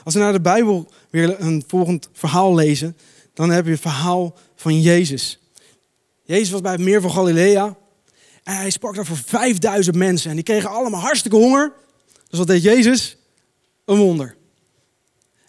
Als 0.05 0.15
we 0.15 0.21
naar 0.21 0.33
de 0.33 0.41
Bijbel 0.41 0.91
weer 1.11 1.41
een 1.41 1.65
volgend 1.67 2.09
verhaal 2.13 2.55
lezen, 2.55 2.97
dan 3.35 3.51
heb 3.51 3.65
je 3.65 3.71
het 3.71 3.81
verhaal 3.81 4.37
van 4.57 4.81
Jezus. 4.81 5.41
Jezus 6.23 6.51
was 6.51 6.61
bij 6.61 6.73
het 6.73 6.81
meer 6.81 7.01
van 7.01 7.11
Galilea. 7.11 7.81
En 8.43 8.57
hij 8.57 8.71
sprak 8.71 8.95
daar 8.95 9.07
voor 9.07 9.17
5000 9.17 9.97
mensen. 9.97 10.31
En 10.31 10.37
die 10.37 10.45
kregen 10.45 10.71
allemaal 10.71 11.01
hartstikke 11.01 11.37
honger. 11.37 11.73
Dus 12.29 12.39
wat 12.39 12.49
deed 12.49 12.63
Jezus? 12.63 13.17
Een 13.85 13.99
wonder. 13.99 14.37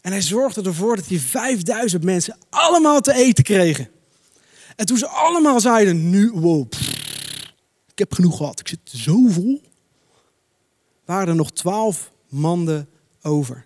En 0.01 0.11
hij 0.11 0.21
zorgde 0.21 0.61
ervoor 0.61 0.95
dat 0.95 1.07
die 1.07 1.21
5000 1.21 2.03
mensen 2.03 2.37
allemaal 2.49 3.01
te 3.01 3.13
eten 3.13 3.43
kregen. 3.43 3.89
En 4.75 4.85
toen 4.85 4.97
ze 4.97 5.07
allemaal 5.07 5.59
zeiden, 5.59 6.09
nu, 6.09 6.31
wow, 6.31 6.71
ik 7.91 7.99
heb 7.99 8.13
genoeg 8.13 8.37
gehad, 8.37 8.59
ik 8.59 8.67
zit 8.67 8.79
zo 8.83 9.27
vol, 9.27 9.61
waren 11.05 11.27
er 11.27 11.35
nog 11.35 11.51
twaalf 11.51 12.11
manden 12.29 12.89
over. 13.21 13.65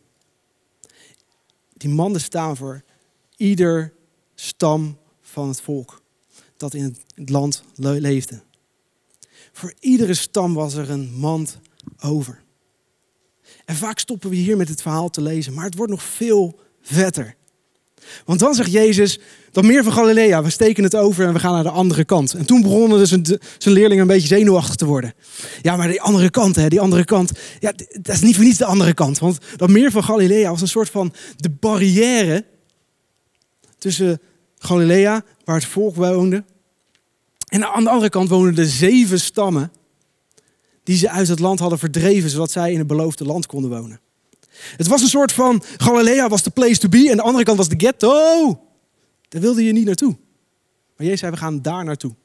Die 1.73 1.89
manden 1.89 2.21
staan 2.21 2.57
voor 2.57 2.83
ieder 3.35 3.93
stam 4.35 4.97
van 5.21 5.47
het 5.47 5.61
volk 5.61 6.01
dat 6.57 6.73
in 6.73 6.97
het 7.15 7.29
land 7.29 7.63
leefde. 7.75 8.41
Voor 9.57 9.73
iedere 9.79 10.13
stam 10.13 10.53
was 10.53 10.73
er 10.73 10.89
een 10.89 11.13
mand 11.13 11.59
over. 11.99 12.43
En 13.65 13.75
vaak 13.75 13.99
stoppen 13.99 14.29
we 14.29 14.35
hier 14.35 14.57
met 14.57 14.69
het 14.69 14.81
verhaal 14.81 15.09
te 15.09 15.21
lezen, 15.21 15.53
maar 15.53 15.65
het 15.65 15.75
wordt 15.75 15.91
nog 15.91 16.03
veel 16.03 16.59
vetter. 16.81 17.35
Want 18.25 18.39
dan 18.39 18.55
zegt 18.55 18.71
Jezus, 18.71 19.19
dat 19.51 19.63
meer 19.63 19.83
van 19.83 19.93
Galilea, 19.93 20.43
we 20.43 20.49
steken 20.49 20.83
het 20.83 20.95
over 20.95 21.25
en 21.25 21.33
we 21.33 21.39
gaan 21.39 21.53
naar 21.53 21.63
de 21.63 21.69
andere 21.69 22.05
kant. 22.05 22.33
En 22.33 22.45
toen 22.45 22.61
begonnen 22.61 22.97
dus 22.97 23.09
zijn 23.57 23.75
leerlingen 23.75 24.01
een 24.01 24.07
beetje 24.07 24.27
zenuwachtig 24.27 24.75
te 24.75 24.85
worden. 24.85 25.13
Ja, 25.61 25.75
maar 25.75 25.87
die 25.87 26.01
andere 26.01 26.29
kant, 26.29 26.55
hè, 26.55 26.67
die 26.67 26.81
andere 26.81 27.05
kant, 27.05 27.31
ja, 27.59 27.71
dat 28.01 28.15
is 28.15 28.21
niet 28.21 28.35
voor 28.35 28.45
niets 28.45 28.57
de 28.57 28.65
andere 28.65 28.93
kant. 28.93 29.19
Want 29.19 29.37
dat 29.55 29.69
meer 29.69 29.91
van 29.91 30.03
Galilea 30.03 30.49
was 30.49 30.61
een 30.61 30.67
soort 30.67 30.89
van 30.89 31.13
de 31.35 31.49
barrière 31.49 32.45
tussen 33.77 34.21
Galilea, 34.57 35.23
waar 35.43 35.55
het 35.55 35.65
volk 35.65 35.95
woonde, 35.95 36.43
en 37.47 37.73
aan 37.73 37.83
de 37.83 37.89
andere 37.89 38.09
kant 38.09 38.29
woonden 38.29 38.55
de 38.55 38.67
zeven 38.67 39.19
stammen 39.19 39.71
die 40.83 40.97
ze 40.97 41.09
uit 41.09 41.27
het 41.27 41.39
land 41.39 41.59
hadden 41.59 41.79
verdreven, 41.79 42.29
zodat 42.29 42.51
zij 42.51 42.71
in 42.71 42.77
het 42.77 42.87
beloofde 42.87 43.25
land 43.25 43.45
konden 43.45 43.69
wonen. 43.69 43.99
Het 44.77 44.87
was 44.87 45.01
een 45.01 45.07
soort 45.07 45.31
van, 45.31 45.63
Galilea 45.77 46.29
was 46.29 46.43
de 46.43 46.49
place 46.49 46.77
to 46.77 46.89
be 46.89 47.09
en 47.09 47.15
de 47.15 47.23
andere 47.23 47.43
kant 47.43 47.57
was 47.57 47.69
de 47.69 47.75
ghetto. 47.77 48.59
Daar 49.29 49.41
wilde 49.41 49.63
je 49.63 49.71
niet 49.71 49.85
naartoe. 49.85 50.17
Maar 50.95 51.05
Jezus 51.05 51.19
zei, 51.19 51.31
we 51.31 51.37
gaan 51.37 51.61
daar 51.61 51.83
naartoe. 51.83 52.15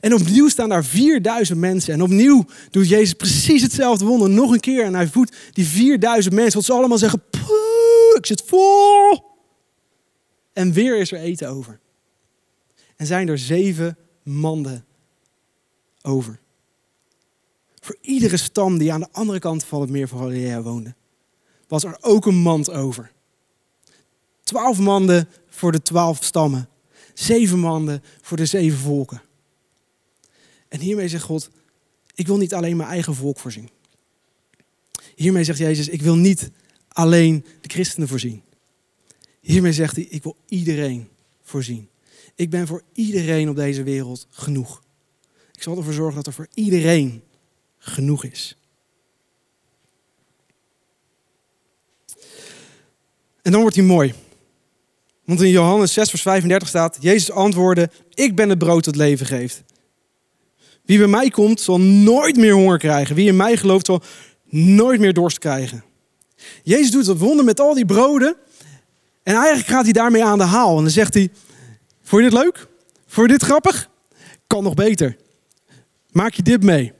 En 0.00 0.14
opnieuw 0.14 0.48
staan 0.48 0.68
daar 0.68 0.84
4000 0.84 1.58
mensen. 1.58 1.94
En 1.94 2.02
opnieuw 2.02 2.44
doet 2.70 2.88
Jezus 2.88 3.12
precies 3.12 3.62
hetzelfde 3.62 4.04
wonder 4.04 4.30
nog 4.30 4.52
een 4.52 4.60
keer. 4.60 4.84
En 4.84 4.94
hij 4.94 5.06
voedt 5.06 5.36
die 5.52 5.66
4000 5.66 6.34
mensen, 6.34 6.54
wat 6.54 6.64
ze 6.64 6.72
allemaal 6.72 6.98
zeggen, 6.98 7.22
ik 8.14 8.26
zit 8.26 8.42
vol. 8.46 9.24
En 10.52 10.72
weer 10.72 10.98
is 10.98 11.12
er 11.12 11.18
eten 11.18 11.48
over. 11.48 11.80
En 12.96 13.06
zijn 13.06 13.28
er 13.28 13.38
zeven 13.38 13.96
manden 14.24 14.84
over. 16.02 16.40
Voor 17.80 17.96
iedere 18.00 18.36
stam 18.36 18.78
die 18.78 18.92
aan 18.92 19.00
de 19.00 19.12
andere 19.12 19.38
kant 19.38 19.64
van 19.64 19.80
het 19.80 19.90
meer 19.90 20.08
van 20.08 20.18
Galilea 20.18 20.62
woonde, 20.62 20.94
was 21.68 21.84
er 21.84 21.96
ook 22.00 22.26
een 22.26 22.34
mand 22.34 22.70
over. 22.70 23.12
Twaalf 24.42 24.78
manden 24.78 25.28
voor 25.48 25.72
de 25.72 25.82
twaalf 25.82 26.24
stammen. 26.24 26.68
Zeven 27.14 27.58
manden 27.58 28.02
voor 28.20 28.36
de 28.36 28.46
zeven 28.46 28.78
volken. 28.78 29.22
En 30.68 30.80
hiermee 30.80 31.08
zegt 31.08 31.24
God, 31.24 31.50
ik 32.14 32.26
wil 32.26 32.36
niet 32.36 32.54
alleen 32.54 32.76
mijn 32.76 32.88
eigen 32.88 33.14
volk 33.14 33.38
voorzien. 33.38 33.70
Hiermee 35.14 35.44
zegt 35.44 35.58
Jezus, 35.58 35.88
ik 35.88 36.02
wil 36.02 36.16
niet 36.16 36.50
alleen 36.88 37.44
de 37.60 37.68
christenen 37.68 38.08
voorzien. 38.08 38.42
Hiermee 39.40 39.72
zegt 39.72 39.96
hij, 39.96 40.04
ik 40.04 40.22
wil 40.22 40.36
iedereen 40.48 41.08
voorzien. 41.42 41.88
Ik 42.34 42.50
ben 42.50 42.66
voor 42.66 42.82
iedereen 42.92 43.48
op 43.48 43.56
deze 43.56 43.82
wereld 43.82 44.26
genoeg. 44.30 44.82
Ik 45.52 45.62
zal 45.62 45.76
ervoor 45.76 45.92
zorgen 45.92 46.14
dat 46.14 46.26
er 46.26 46.32
voor 46.32 46.48
iedereen 46.54 47.22
genoeg 47.78 48.24
is. 48.24 48.56
En 53.42 53.52
dan 53.52 53.60
wordt 53.60 53.76
hij 53.76 53.84
mooi. 53.84 54.14
Want 55.24 55.40
in 55.40 55.50
Johannes 55.50 55.92
6, 55.92 56.08
vers 56.10 56.22
35 56.22 56.68
staat: 56.68 56.96
Jezus 57.00 57.30
antwoordde: 57.30 57.90
Ik 58.14 58.34
ben 58.34 58.48
het 58.48 58.58
brood 58.58 58.84
dat 58.84 58.96
leven 58.96 59.26
geeft. 59.26 59.62
Wie 60.84 60.98
bij 60.98 61.06
mij 61.06 61.30
komt, 61.30 61.60
zal 61.60 61.80
nooit 61.80 62.36
meer 62.36 62.52
honger 62.52 62.78
krijgen. 62.78 63.14
Wie 63.14 63.28
in 63.28 63.36
mij 63.36 63.56
gelooft, 63.56 63.86
zal 63.86 64.02
nooit 64.48 65.00
meer 65.00 65.12
dorst 65.12 65.38
krijgen. 65.38 65.84
Jezus 66.62 66.90
doet 66.90 67.04
dat 67.04 67.18
wonder 67.18 67.44
met 67.44 67.60
al 67.60 67.74
die 67.74 67.86
broden. 67.86 68.36
En 69.22 69.34
eigenlijk 69.34 69.66
gaat 69.66 69.84
hij 69.84 69.92
daarmee 69.92 70.24
aan 70.24 70.38
de 70.38 70.44
haal. 70.44 70.76
En 70.76 70.82
dan 70.82 70.92
zegt 70.92 71.14
hij, 71.14 71.30
vond 72.04 72.22
je 72.22 72.30
dit 72.30 72.38
leuk? 72.38 72.68
Vond 73.06 73.30
je 73.30 73.38
dit 73.38 73.42
grappig? 73.42 73.90
Kan 74.46 74.62
nog 74.62 74.74
beter. 74.74 75.16
Maak 76.10 76.34
je 76.34 76.42
dit 76.42 76.62
mee. 76.62 76.92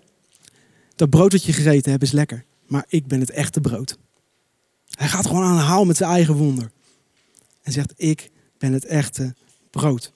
Dat 0.96 1.10
brood 1.10 1.30
dat 1.30 1.44
je 1.44 1.52
gegeten 1.52 1.90
hebt 1.90 2.02
is 2.02 2.12
lekker. 2.12 2.44
Maar 2.66 2.84
ik 2.88 3.06
ben 3.06 3.20
het 3.20 3.30
echte 3.30 3.60
brood. 3.60 3.98
Hij 4.88 5.08
gaat 5.08 5.26
gewoon 5.26 5.42
aan 5.42 5.56
de 5.56 5.62
haal 5.62 5.84
met 5.84 5.96
zijn 5.96 6.10
eigen 6.10 6.34
wonder. 6.34 6.70
En 7.62 7.72
zegt, 7.72 7.92
ik 7.96 8.30
ben 8.58 8.72
het 8.72 8.84
echte 8.84 9.34
brood. 9.70 10.12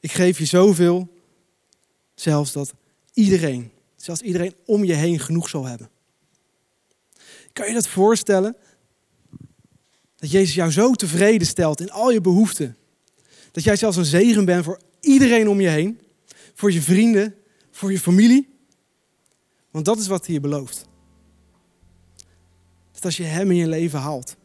Ik 0.00 0.12
geef 0.12 0.38
je 0.38 0.44
zoveel, 0.44 1.08
zelfs 2.14 2.52
dat 2.52 2.74
iedereen, 3.12 3.70
zelfs 3.96 4.20
iedereen 4.20 4.54
om 4.64 4.84
je 4.84 4.92
heen 4.92 5.20
genoeg 5.20 5.48
zal 5.48 5.64
hebben. 5.64 5.90
Kan 7.52 7.66
je 7.66 7.74
dat 7.74 7.88
voorstellen? 7.88 8.56
Dat 10.16 10.30
Jezus 10.30 10.54
jou 10.54 10.70
zo 10.70 10.92
tevreden 10.92 11.46
stelt 11.46 11.80
in 11.80 11.90
al 11.90 12.10
je 12.10 12.20
behoeften. 12.20 12.76
Dat 13.56 13.64
jij 13.64 13.76
zelfs 13.76 13.96
een 13.96 14.04
zegen 14.04 14.44
bent 14.44 14.64
voor 14.64 14.80
iedereen 15.00 15.48
om 15.48 15.60
je 15.60 15.68
heen. 15.68 16.00
Voor 16.54 16.72
je 16.72 16.82
vrienden, 16.82 17.34
voor 17.70 17.92
je 17.92 17.98
familie. 17.98 18.48
Want 19.70 19.84
dat 19.84 19.98
is 19.98 20.06
wat 20.06 20.26
hij 20.26 20.34
je 20.34 20.40
belooft. 20.40 20.86
Dat 22.92 23.04
als 23.04 23.16
je 23.16 23.22
hem 23.22 23.50
in 23.50 23.56
je 23.56 23.68
leven 23.68 23.98
haalt, 23.98 24.36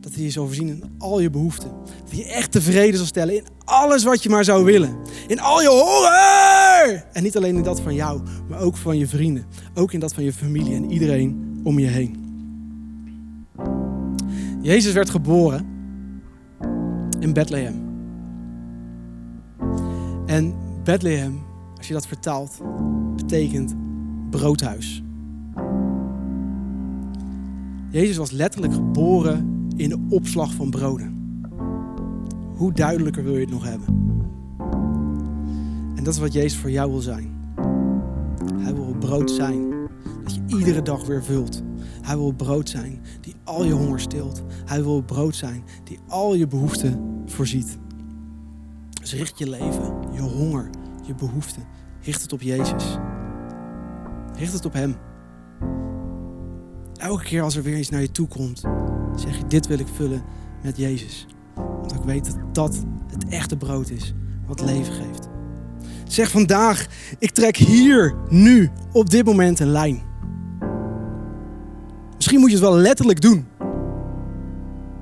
dat 0.00 0.14
hij 0.14 0.22
je 0.22 0.30
zal 0.30 0.46
voorzien 0.46 0.68
in 0.68 0.94
al 0.98 1.20
je 1.20 1.30
behoeften. 1.30 1.70
Dat 1.84 2.10
hij 2.10 2.18
je 2.18 2.24
echt 2.24 2.52
tevreden 2.52 2.96
zal 2.96 3.06
stellen 3.06 3.34
in 3.34 3.44
alles 3.64 4.04
wat 4.04 4.22
je 4.22 4.28
maar 4.28 4.44
zou 4.44 4.64
willen. 4.64 4.96
In 5.26 5.40
al 5.40 5.62
je 5.62 5.68
honger! 5.68 7.06
En 7.12 7.22
niet 7.22 7.36
alleen 7.36 7.56
in 7.56 7.62
dat 7.62 7.80
van 7.80 7.94
jou, 7.94 8.22
maar 8.48 8.60
ook 8.60 8.76
van 8.76 8.98
je 8.98 9.06
vrienden. 9.06 9.46
Ook 9.74 9.92
in 9.92 10.00
dat 10.00 10.14
van 10.14 10.24
je 10.24 10.32
familie 10.32 10.74
en 10.74 10.90
iedereen 10.90 11.60
om 11.64 11.78
je 11.78 11.86
heen. 11.86 12.16
Jezus 14.62 14.92
werd 14.92 15.10
geboren 15.10 15.66
in 17.20 17.32
Bethlehem. 17.32 17.79
En 20.30 20.54
Bethlehem, 20.84 21.40
als 21.76 21.88
je 21.88 21.92
dat 21.92 22.06
vertaalt, 22.06 22.60
betekent 23.16 23.74
broodhuis. 24.30 25.02
Jezus 27.90 28.16
was 28.16 28.30
letterlijk 28.30 28.72
geboren 28.72 29.68
in 29.76 29.88
de 29.88 30.06
opslag 30.08 30.54
van 30.54 30.70
broden. 30.70 31.42
Hoe 32.54 32.72
duidelijker 32.72 33.24
wil 33.24 33.34
je 33.34 33.40
het 33.40 33.50
nog 33.50 33.64
hebben? 33.64 33.86
En 35.94 36.04
dat 36.04 36.14
is 36.14 36.20
wat 36.20 36.32
Jezus 36.32 36.58
voor 36.58 36.70
jou 36.70 36.90
wil 36.90 37.00
zijn. 37.00 37.54
Hij 38.58 38.74
wil 38.74 38.94
brood 38.98 39.30
zijn 39.30 39.70
dat 40.22 40.34
je 40.34 40.42
iedere 40.46 40.82
dag 40.82 41.06
weer 41.06 41.24
vult. 41.24 41.62
Hij 42.02 42.16
wil 42.16 42.32
brood 42.32 42.68
zijn 42.68 43.00
die 43.20 43.34
al 43.44 43.64
je 43.64 43.72
honger 43.72 44.00
stilt. 44.00 44.42
Hij 44.64 44.82
wil 44.82 45.02
brood 45.02 45.36
zijn 45.36 45.62
die 45.84 45.98
al 46.08 46.34
je 46.34 46.46
behoeften 46.46 47.00
voorziet. 47.26 47.78
Richt 49.12 49.38
je 49.38 49.50
leven, 49.50 49.94
je 50.12 50.20
honger, 50.20 50.70
je 51.06 51.14
behoeften, 51.14 51.62
richt 52.02 52.22
het 52.22 52.32
op 52.32 52.42
Jezus. 52.42 52.96
Richt 54.36 54.52
het 54.52 54.64
op 54.64 54.72
Hem. 54.72 54.96
Elke 56.96 57.24
keer 57.24 57.42
als 57.42 57.56
er 57.56 57.62
weer 57.62 57.78
iets 57.78 57.88
naar 57.88 58.00
je 58.00 58.10
toe 58.10 58.28
komt, 58.28 58.62
zeg 59.14 59.36
je: 59.36 59.46
Dit 59.48 59.66
wil 59.66 59.78
ik 59.78 59.86
vullen 59.94 60.22
met 60.62 60.76
Jezus. 60.76 61.26
Want 61.54 61.94
ik 61.94 62.02
weet 62.02 62.24
dat 62.24 62.54
dat 62.54 62.84
het 63.06 63.28
echte 63.28 63.56
brood 63.56 63.90
is 63.90 64.14
wat 64.46 64.60
leven 64.60 64.92
geeft. 64.92 65.28
Zeg 66.04 66.30
vandaag: 66.30 66.86
Ik 67.18 67.30
trek 67.30 67.56
hier, 67.56 68.14
nu, 68.28 68.70
op 68.92 69.10
dit 69.10 69.24
moment 69.24 69.60
een 69.60 69.70
lijn. 69.70 70.02
Misschien 72.16 72.40
moet 72.40 72.50
je 72.50 72.56
het 72.56 72.64
wel 72.64 72.76
letterlijk 72.76 73.20
doen. 73.20 73.46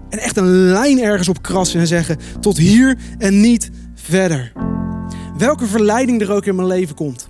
En 0.08 0.18
echt 0.18 0.36
een 0.36 0.50
lijn 0.50 0.98
ergens 0.98 1.28
op 1.28 1.42
krassen 1.42 1.80
en 1.80 1.86
zeggen: 1.86 2.18
Tot 2.40 2.56
hier 2.56 2.98
en 3.18 3.40
niet 3.40 3.70
verder. 4.02 4.52
Welke 5.38 5.66
verleiding 5.66 6.20
er 6.20 6.32
ook 6.32 6.44
in 6.44 6.54
mijn 6.54 6.68
leven 6.68 6.94
komt. 6.94 7.28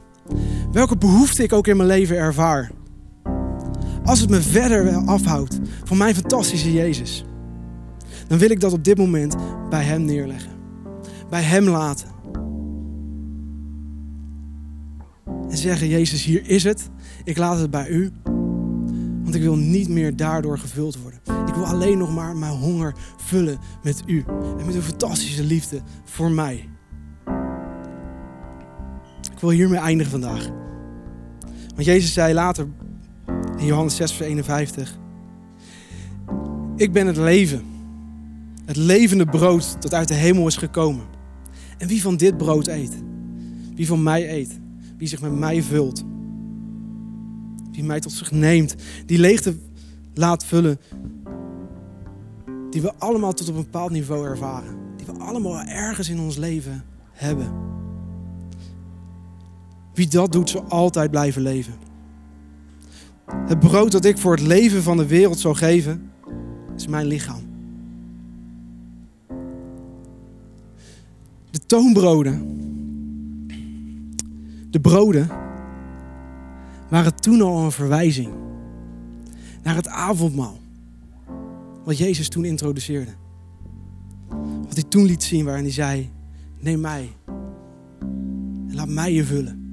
Welke 0.72 0.96
behoefte 0.96 1.42
ik 1.42 1.52
ook 1.52 1.66
in 1.66 1.76
mijn 1.76 1.88
leven 1.88 2.16
ervaar. 2.16 2.70
Als 4.04 4.20
het 4.20 4.30
me 4.30 4.40
verder 4.40 4.96
afhoudt 4.96 5.58
van 5.84 5.96
mijn 5.96 6.14
fantastische 6.14 6.72
Jezus. 6.72 7.24
Dan 8.26 8.38
wil 8.38 8.50
ik 8.50 8.60
dat 8.60 8.72
op 8.72 8.84
dit 8.84 8.98
moment 8.98 9.36
bij 9.70 9.82
Hem 9.82 10.04
neerleggen. 10.04 10.50
Bij 11.30 11.42
Hem 11.42 11.68
laten. 11.68 12.08
En 15.48 15.56
zeggen, 15.56 15.88
Jezus, 15.88 16.24
hier 16.24 16.48
is 16.48 16.64
het. 16.64 16.90
Ik 17.24 17.38
laat 17.38 17.58
het 17.58 17.70
bij 17.70 17.88
U. 17.88 18.12
Want 19.28 19.40
ik 19.40 19.46
wil 19.46 19.56
niet 19.56 19.88
meer 19.88 20.16
daardoor 20.16 20.58
gevuld 20.58 20.98
worden. 20.98 21.20
Ik 21.46 21.54
wil 21.54 21.66
alleen 21.66 21.98
nog 21.98 22.14
maar 22.14 22.36
mijn 22.36 22.52
honger 22.52 22.94
vullen 23.16 23.58
met 23.82 24.02
U. 24.06 24.24
En 24.58 24.66
met 24.66 24.74
uw 24.74 24.80
fantastische 24.80 25.44
liefde 25.44 25.80
voor 26.04 26.30
mij. 26.30 26.68
Ik 29.32 29.40
wil 29.40 29.50
hiermee 29.50 29.78
eindigen 29.78 30.10
vandaag. 30.10 30.48
Want 31.74 31.84
Jezus 31.84 32.12
zei 32.12 32.34
later 32.34 32.66
in 33.56 33.66
Johannes 33.66 33.96
6, 33.96 34.12
vers 34.12 34.28
51. 34.28 34.98
Ik 36.76 36.92
ben 36.92 37.06
het 37.06 37.16
leven. 37.16 37.62
Het 38.64 38.76
levende 38.76 39.24
brood 39.24 39.82
dat 39.82 39.94
uit 39.94 40.08
de 40.08 40.14
hemel 40.14 40.46
is 40.46 40.56
gekomen. 40.56 41.04
En 41.78 41.88
wie 41.88 42.02
van 42.02 42.16
dit 42.16 42.36
brood 42.36 42.66
eet, 42.66 42.92
wie 43.74 43.86
van 43.86 44.02
mij 44.02 44.32
eet, 44.38 44.58
wie 44.96 45.08
zich 45.08 45.20
met 45.20 45.38
mij 45.38 45.62
vult, 45.62 46.04
die 47.78 47.86
mij 47.86 48.00
tot 48.00 48.12
zich 48.12 48.30
neemt, 48.30 48.74
die 49.06 49.18
leegte 49.18 49.56
laat 50.14 50.44
vullen, 50.44 50.78
die 52.70 52.82
we 52.82 52.94
allemaal 52.94 53.32
tot 53.32 53.48
op 53.48 53.56
een 53.56 53.62
bepaald 53.62 53.90
niveau 53.90 54.26
ervaren, 54.26 54.76
die 54.96 55.06
we 55.06 55.12
allemaal 55.12 55.60
ergens 55.60 56.08
in 56.08 56.20
ons 56.20 56.36
leven 56.36 56.84
hebben. 57.12 57.52
Wie 59.94 60.08
dat 60.08 60.32
doet, 60.32 60.50
zal 60.50 60.64
altijd 60.68 61.10
blijven 61.10 61.42
leven. 61.42 61.74
Het 63.46 63.58
brood 63.58 63.92
dat 63.92 64.04
ik 64.04 64.18
voor 64.18 64.32
het 64.32 64.46
leven 64.46 64.82
van 64.82 64.96
de 64.96 65.06
wereld 65.06 65.38
zal 65.38 65.54
geven, 65.54 66.10
is 66.76 66.86
mijn 66.86 67.06
lichaam. 67.06 67.42
De 71.50 71.66
toonbroden, 71.66 72.56
de 74.70 74.80
broden, 74.80 75.47
waren 76.88 77.14
toen 77.14 77.40
al 77.40 77.64
een 77.64 77.72
verwijzing 77.72 78.28
naar 79.62 79.74
het 79.74 79.88
avondmaal. 79.88 80.58
Wat 81.84 81.98
Jezus 81.98 82.28
toen 82.28 82.44
introduceerde. 82.44 83.12
Wat 84.62 84.74
hij 84.74 84.82
toen 84.82 85.04
liet 85.04 85.22
zien 85.22 85.44
waarin 85.44 85.64
hij 85.64 85.72
zei, 85.72 86.10
neem 86.60 86.80
mij 86.80 87.08
en 88.68 88.74
laat 88.74 88.88
mij 88.88 89.12
je 89.12 89.24
vullen. 89.24 89.66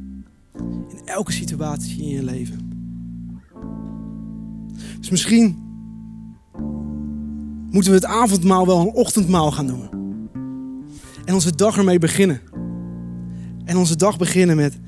In 0.89 1.01
elke 1.05 1.31
situatie 1.31 2.01
in 2.01 2.09
je 2.09 2.23
leven. 2.23 2.73
Dus 4.99 5.09
misschien 5.09 5.63
moeten 7.69 7.91
we 7.91 7.97
het 7.97 8.05
avondmaal 8.05 8.65
wel 8.65 8.79
een 8.79 8.93
ochtendmaal 8.93 9.51
gaan 9.51 9.65
noemen. 9.65 9.89
En 11.25 11.33
onze 11.33 11.55
dag 11.55 11.77
ermee 11.77 11.99
beginnen. 11.99 12.41
En 13.65 13.77
onze 13.77 13.95
dag 13.95 14.17
beginnen 14.17 14.55
met 14.55 14.79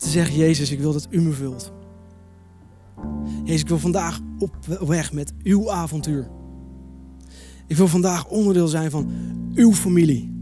te 0.00 0.08
zeggen, 0.08 0.36
Jezus, 0.36 0.70
ik 0.70 0.80
wil 0.80 0.92
dat 0.92 1.06
u 1.10 1.20
me 1.20 1.32
vult. 1.32 1.72
Jezus, 3.44 3.60
ik 3.60 3.68
wil 3.68 3.78
vandaag 3.78 4.20
op 4.38 4.56
weg 4.66 5.12
met 5.12 5.32
uw 5.42 5.72
avontuur. 5.72 6.28
Ik 7.66 7.76
wil 7.76 7.88
vandaag 7.88 8.28
onderdeel 8.28 8.68
zijn 8.68 8.90
van 8.90 9.10
uw 9.54 9.72
familie. 9.72 10.38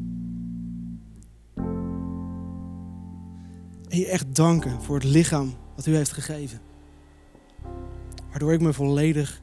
En 3.88 3.98
je 3.98 4.06
echt 4.06 4.34
danken 4.34 4.82
voor 4.82 4.94
het 4.94 5.04
lichaam 5.04 5.52
wat 5.76 5.86
u 5.86 5.94
heeft 5.94 6.12
gegeven. 6.12 6.60
Waardoor 8.30 8.52
ik 8.52 8.60
me 8.60 8.72
volledig 8.72 9.42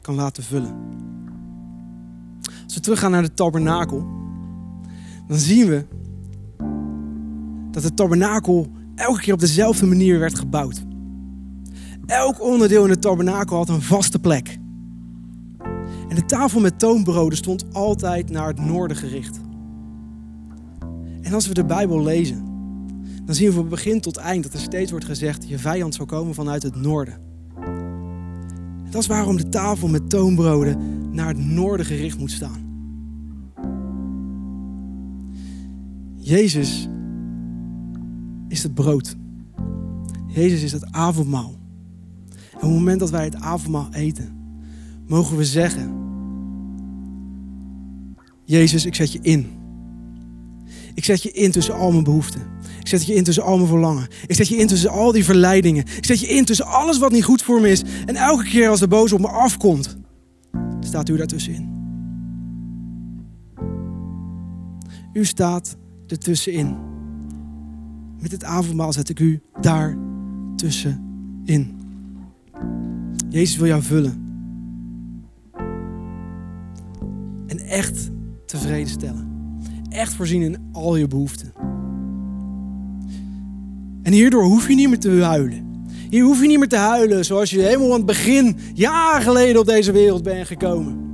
kan 0.00 0.14
laten 0.14 0.42
vullen. 0.42 0.76
Als 2.64 2.74
we 2.74 2.80
teruggaan 2.80 3.10
naar 3.10 3.22
de 3.22 3.34
tabernakel, 3.34 4.06
dan 5.26 5.38
zien 5.38 5.66
we 5.66 5.86
dat 7.70 7.82
de 7.82 7.94
tabernakel 7.94 8.66
elke 8.98 9.20
keer 9.20 9.32
op 9.32 9.40
dezelfde 9.40 9.86
manier 9.86 10.18
werd 10.18 10.38
gebouwd. 10.38 10.82
Elk 12.06 12.42
onderdeel 12.42 12.84
in 12.84 12.90
de 12.90 12.98
tabernakel 12.98 13.56
had 13.56 13.68
een 13.68 13.82
vaste 13.82 14.18
plek. 14.18 14.58
En 16.08 16.14
de 16.14 16.24
tafel 16.26 16.60
met 16.60 16.78
toonbroden 16.78 17.38
stond 17.38 17.64
altijd 17.72 18.30
naar 18.30 18.46
het 18.46 18.60
noorden 18.60 18.96
gericht. 18.96 19.40
En 21.22 21.32
als 21.34 21.48
we 21.48 21.54
de 21.54 21.64
Bijbel 21.64 22.02
lezen, 22.02 22.44
dan 23.24 23.34
zien 23.34 23.48
we 23.48 23.54
van 23.54 23.68
begin 23.68 24.00
tot 24.00 24.16
eind 24.16 24.42
dat 24.42 24.52
er 24.52 24.58
steeds 24.58 24.90
wordt 24.90 25.06
gezegd: 25.06 25.48
je 25.48 25.58
vijand 25.58 25.94
zal 25.94 26.06
komen 26.06 26.34
vanuit 26.34 26.62
het 26.62 26.76
noorden. 26.76 27.14
En 28.84 28.90
dat 28.90 29.02
is 29.02 29.08
waarom 29.08 29.36
de 29.36 29.48
tafel 29.48 29.88
met 29.88 30.10
toonbroden 30.10 30.76
naar 31.10 31.28
het 31.28 31.46
noorden 31.46 31.86
gericht 31.86 32.18
moet 32.18 32.30
staan. 32.30 32.66
Jezus 36.16 36.88
is 38.48 38.62
het 38.62 38.74
brood 38.74 39.16
Jezus 40.28 40.62
is 40.62 40.72
het 40.72 40.92
avondmaal. 40.92 41.54
En 42.30 42.54
op 42.54 42.60
het 42.60 42.70
moment 42.70 43.00
dat 43.00 43.10
wij 43.10 43.24
het 43.24 43.36
avondmaal 43.36 43.88
eten, 43.92 44.36
mogen 45.06 45.36
we 45.36 45.44
zeggen: 45.44 45.92
Jezus, 48.44 48.84
ik 48.84 48.94
zet 48.94 49.12
je 49.12 49.18
in. 49.22 49.46
Ik 50.94 51.04
zet 51.04 51.22
je 51.22 51.32
in 51.32 51.50
tussen 51.50 51.74
al 51.74 51.90
mijn 51.90 52.04
behoeften. 52.04 52.42
Ik 52.80 52.86
zet 52.86 53.06
je 53.06 53.14
in 53.14 53.24
tussen 53.24 53.44
al 53.44 53.56
mijn 53.56 53.68
verlangen. 53.68 54.08
Ik 54.26 54.34
zet 54.34 54.48
je 54.48 54.56
in 54.56 54.66
tussen 54.66 54.90
al 54.90 55.12
die 55.12 55.24
verleidingen. 55.24 55.84
Ik 55.96 56.04
zet 56.04 56.20
je 56.20 56.26
in 56.26 56.44
tussen 56.44 56.66
alles 56.66 56.98
wat 56.98 57.12
niet 57.12 57.24
goed 57.24 57.42
voor 57.42 57.60
me 57.60 57.70
is. 57.70 57.82
En 58.06 58.16
elke 58.16 58.44
keer 58.44 58.68
als 58.68 58.80
de 58.80 58.88
boze 58.88 59.14
op 59.14 59.20
me 59.20 59.28
afkomt, 59.28 59.96
staat 60.80 61.08
u 61.08 61.16
daartussenin. 61.16 61.76
U 65.12 65.24
staat 65.24 65.76
ertussenin. 66.06 66.76
Met 68.18 68.32
het 68.32 68.44
avondmaal 68.44 68.92
zet 68.92 69.08
ik 69.08 69.20
u 69.20 69.40
daar 69.60 69.98
tussenin. 70.56 71.76
Jezus 73.28 73.56
wil 73.56 73.66
jou 73.66 73.82
vullen. 73.82 74.26
En 77.46 77.58
echt 77.58 78.10
tevreden 78.46 78.88
stellen. 78.88 79.28
Echt 79.88 80.14
voorzien 80.14 80.42
in 80.42 80.56
al 80.72 80.96
je 80.96 81.06
behoeften. 81.06 81.52
En 84.02 84.12
hierdoor 84.12 84.44
hoef 84.44 84.68
je 84.68 84.74
niet 84.74 84.88
meer 84.88 84.98
te 84.98 85.22
huilen. 85.22 85.66
Hier 86.10 86.24
hoef 86.24 86.40
je 86.40 86.46
niet 86.46 86.58
meer 86.58 86.68
te 86.68 86.76
huilen 86.76 87.24
zoals 87.24 87.50
je 87.50 87.60
helemaal 87.60 87.90
aan 87.90 87.96
het 87.96 88.06
begin, 88.06 88.56
jaren 88.74 89.22
geleden 89.22 89.60
op 89.60 89.66
deze 89.66 89.92
wereld 89.92 90.22
bent 90.22 90.46
gekomen. 90.46 91.06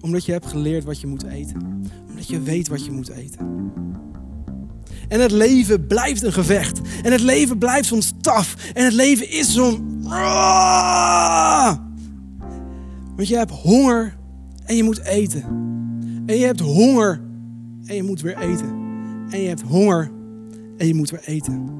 Omdat 0.00 0.24
je 0.24 0.32
hebt 0.32 0.46
geleerd 0.46 0.84
wat 0.84 1.00
je 1.00 1.06
moet 1.06 1.22
eten. 1.22 1.82
Omdat 2.08 2.28
je 2.28 2.40
weet 2.40 2.68
wat 2.68 2.84
je 2.84 2.90
moet 2.90 3.08
eten. 3.08 3.70
En 5.12 5.20
het 5.20 5.30
leven 5.30 5.86
blijft 5.86 6.22
een 6.22 6.32
gevecht. 6.32 6.80
En 7.02 7.12
het 7.12 7.20
leven 7.20 7.58
blijft 7.58 7.86
soms 7.86 8.12
taf. 8.20 8.56
En 8.74 8.84
het 8.84 8.92
leven 8.92 9.30
is 9.30 9.52
zo'n... 9.52 10.02
Want 13.16 13.28
je 13.28 13.36
hebt 13.36 13.50
honger 13.50 14.16
en 14.64 14.76
je 14.76 14.82
moet 14.82 15.04
eten. 15.04 15.42
En 16.26 16.38
je 16.38 16.44
hebt 16.44 16.60
honger 16.60 17.20
en 17.84 17.94
je 17.94 18.02
moet 18.02 18.20
weer 18.20 18.38
eten. 18.38 18.68
En 19.30 19.40
je 19.40 19.48
hebt 19.48 19.60
honger 19.60 20.10
en 20.76 20.86
je 20.86 20.94
moet 20.94 21.10
weer 21.10 21.24
eten. 21.24 21.70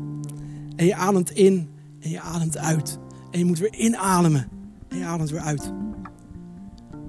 En 0.77 0.87
je 0.87 0.95
ademt 0.95 1.31
in 1.31 1.69
en 2.01 2.11
je 2.11 2.21
ademt 2.21 2.59
uit. 2.59 2.99
En 3.31 3.39
je 3.39 3.45
moet 3.45 3.59
weer 3.59 3.75
inademen 3.75 4.49
en 4.89 4.99
je 4.99 5.05
ademt 5.05 5.31
weer 5.31 5.41
uit. 5.41 5.73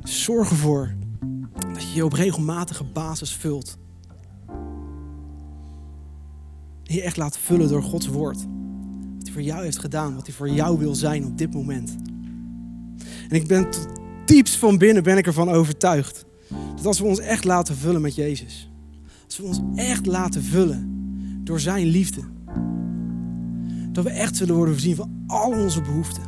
Zorg 0.03 0.49
ervoor 0.49 0.93
dat 1.73 1.81
je 1.81 1.95
je 1.95 2.05
op 2.05 2.13
regelmatige 2.13 2.83
basis 2.83 3.33
vult. 3.33 3.81
Je 6.93 7.01
echt 7.01 7.17
laat 7.17 7.37
vullen 7.37 7.67
door 7.67 7.83
Gods 7.83 8.07
woord. 8.07 8.37
Wat 9.15 9.23
hij 9.23 9.31
voor 9.31 9.41
jou 9.41 9.63
heeft 9.63 9.79
gedaan, 9.79 10.15
wat 10.15 10.25
hij 10.25 10.35
voor 10.35 10.49
jou 10.49 10.77
wil 10.77 10.95
zijn 10.95 11.25
op 11.25 11.37
dit 11.37 11.53
moment. 11.53 11.95
En 13.29 13.35
ik 13.35 13.47
ben 13.47 13.69
tot 13.69 13.87
diepst 14.25 14.55
van 14.55 14.77
binnen 14.77 15.03
ben 15.03 15.17
ik 15.17 15.25
ervan 15.25 15.49
overtuigd. 15.49 16.25
Dat 16.75 16.85
als 16.85 16.99
we 16.99 17.05
ons 17.05 17.19
echt 17.19 17.43
laten 17.43 17.75
vullen 17.75 18.01
met 18.01 18.15
Jezus. 18.15 18.71
Als 19.25 19.37
we 19.37 19.43
ons 19.43 19.61
echt 19.75 20.05
laten 20.05 20.43
vullen 20.43 20.91
door 21.43 21.59
zijn 21.59 21.87
liefde. 21.87 22.21
Dat 23.91 24.03
we 24.03 24.09
echt 24.09 24.37
zullen 24.37 24.55
worden 24.55 24.73
voorzien 24.73 24.95
van 24.95 25.23
al 25.27 25.51
onze 25.51 25.81
behoeften. 25.81 26.23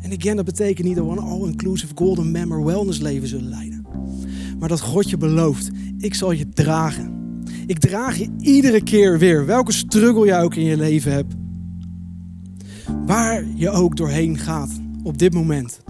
En 0.00 0.12
again, 0.12 0.36
dat 0.36 0.44
betekent 0.44 0.86
niet 0.86 0.96
dat 0.96 1.04
we 1.06 1.12
een 1.12 1.18
all-inclusive 1.18 1.92
golden 1.94 2.30
member 2.30 2.64
wellness 2.64 2.98
leven 2.98 3.28
zullen 3.28 3.48
leiden. 3.48 3.86
Maar 4.58 4.68
dat 4.68 4.80
God 4.80 5.10
je 5.10 5.16
belooft, 5.16 5.70
ik 5.98 6.14
zal 6.14 6.32
je 6.32 6.48
dragen. 6.48 7.19
Ik 7.70 7.78
draag 7.78 8.16
je 8.16 8.30
iedere 8.38 8.82
keer 8.82 9.18
weer, 9.18 9.46
welke 9.46 9.72
struggle 9.72 10.26
je 10.26 10.34
ook 10.34 10.54
in 10.54 10.64
je 10.64 10.76
leven 10.76 11.12
hebt. 11.12 11.34
Waar 13.06 13.44
je 13.54 13.70
ook 13.70 13.96
doorheen 13.96 14.38
gaat 14.38 14.80
op 15.02 15.18
dit 15.18 15.34
moment. 15.34 15.82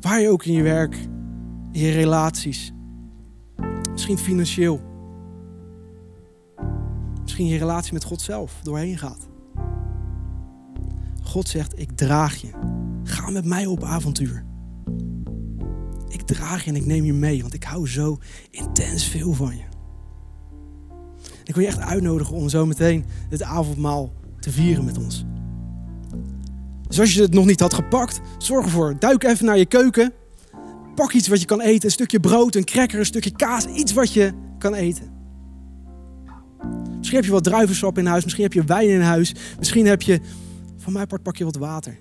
Waar 0.00 0.20
je 0.20 0.28
ook 0.28 0.44
in 0.44 0.52
je 0.52 0.62
werk, 0.62 0.94
in 1.72 1.80
je 1.80 1.90
relaties. 1.90 2.72
Misschien 3.92 4.18
financieel. 4.18 4.80
Misschien 7.22 7.46
je 7.46 7.58
relatie 7.58 7.92
met 7.92 8.04
God 8.04 8.20
zelf 8.20 8.60
doorheen 8.62 8.98
gaat. 8.98 9.28
God 11.22 11.48
zegt, 11.48 11.78
ik 11.78 11.90
draag 11.96 12.36
je. 12.36 12.50
Ga 13.04 13.30
met 13.30 13.44
mij 13.44 13.66
op 13.66 13.84
avontuur. 13.84 14.49
Ik 16.10 16.22
draag 16.22 16.64
je 16.64 16.70
en 16.70 16.76
ik 16.76 16.86
neem 16.86 17.04
je 17.04 17.12
mee, 17.12 17.40
want 17.40 17.54
ik 17.54 17.64
hou 17.64 17.88
zo 17.88 18.18
intens 18.50 19.04
veel 19.04 19.32
van 19.32 19.56
je. 19.56 19.62
Ik 21.44 21.54
wil 21.54 21.64
je 21.64 21.70
echt 21.70 21.80
uitnodigen 21.80 22.34
om 22.34 22.48
zo 22.48 22.66
meteen 22.66 23.04
het 23.28 23.42
avondmaal 23.42 24.12
te 24.40 24.50
vieren 24.50 24.84
met 24.84 24.98
ons. 24.98 25.24
Dus 26.88 27.00
als 27.00 27.14
je 27.14 27.22
het 27.22 27.34
nog 27.34 27.46
niet 27.46 27.60
had 27.60 27.74
gepakt, 27.74 28.20
zorg 28.38 28.64
ervoor. 28.64 28.96
Duik 28.98 29.24
even 29.24 29.46
naar 29.46 29.58
je 29.58 29.66
keuken. 29.66 30.12
Pak 30.94 31.12
iets 31.12 31.28
wat 31.28 31.40
je 31.40 31.46
kan 31.46 31.60
eten. 31.60 31.84
Een 31.84 31.90
stukje 31.90 32.20
brood, 32.20 32.54
een 32.54 32.64
cracker, 32.64 32.98
een 32.98 33.06
stukje 33.06 33.30
kaas. 33.30 33.66
Iets 33.66 33.92
wat 33.92 34.12
je 34.12 34.32
kan 34.58 34.74
eten. 34.74 35.10
Misschien 36.96 37.16
heb 37.16 37.24
je 37.24 37.30
wat 37.30 37.44
druivensap 37.44 37.98
in 37.98 38.06
huis. 38.06 38.22
Misschien 38.22 38.44
heb 38.44 38.52
je 38.52 38.64
wijn 38.64 38.88
in 38.88 39.00
huis. 39.00 39.34
Misschien 39.58 39.86
heb 39.86 40.02
je, 40.02 40.20
van 40.76 40.92
mijn 40.92 41.06
part 41.06 41.22
pak 41.22 41.36
je 41.36 41.44
wat 41.44 41.56
water. 41.56 41.98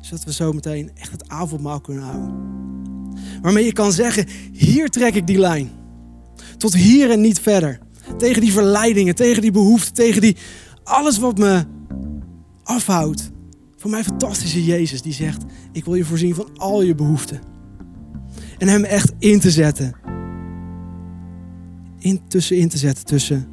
Zodat 0.00 0.24
we 0.24 0.32
zo 0.32 0.52
meteen 0.52 0.90
echt 0.94 1.10
het 1.10 1.28
avondmaal 1.28 1.80
kunnen 1.80 2.04
houden. 2.04 2.34
Waarmee 3.42 3.64
je 3.64 3.72
kan 3.72 3.92
zeggen, 3.92 4.26
hier 4.52 4.88
trek 4.88 5.14
ik 5.14 5.26
die 5.26 5.38
lijn. 5.38 5.70
Tot 6.56 6.74
hier 6.74 7.10
en 7.10 7.20
niet 7.20 7.40
verder. 7.40 7.78
Tegen 8.18 8.40
die 8.40 8.52
verleidingen, 8.52 9.14
tegen 9.14 9.42
die 9.42 9.50
behoeften, 9.50 9.94
tegen 9.94 10.20
die... 10.20 10.36
Alles 10.84 11.18
wat 11.18 11.38
me 11.38 11.64
afhoudt. 12.62 13.30
Voor 13.76 13.90
mijn 13.90 14.04
fantastische 14.04 14.64
Jezus 14.64 15.02
die 15.02 15.12
zegt, 15.12 15.44
ik 15.72 15.84
wil 15.84 15.94
je 15.94 16.04
voorzien 16.04 16.34
van 16.34 16.48
al 16.56 16.82
je 16.82 16.94
behoeften. 16.94 17.40
En 18.58 18.68
hem 18.68 18.84
echt 18.84 19.12
in 19.18 19.40
te 19.40 19.50
zetten. 19.50 19.94
In, 21.98 22.20
tussenin 22.28 22.68
te 22.68 22.78
zetten 22.78 23.04
tussen 23.04 23.48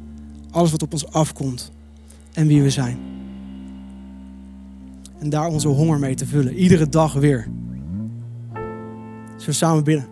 alles 0.50 0.70
wat 0.70 0.82
op 0.82 0.92
ons 0.92 1.06
afkomt 1.06 1.72
en 2.32 2.46
wie 2.46 2.62
we 2.62 2.70
zijn. 2.70 2.98
En 5.26 5.32
daar 5.32 5.48
onze 5.48 5.68
honger 5.68 5.98
mee 5.98 6.14
te 6.14 6.26
vullen. 6.26 6.54
Iedere 6.54 6.88
dag 6.88 7.12
weer. 7.12 7.48
Zullen 9.36 9.54
samen 9.54 9.84
binnen? 9.84 10.06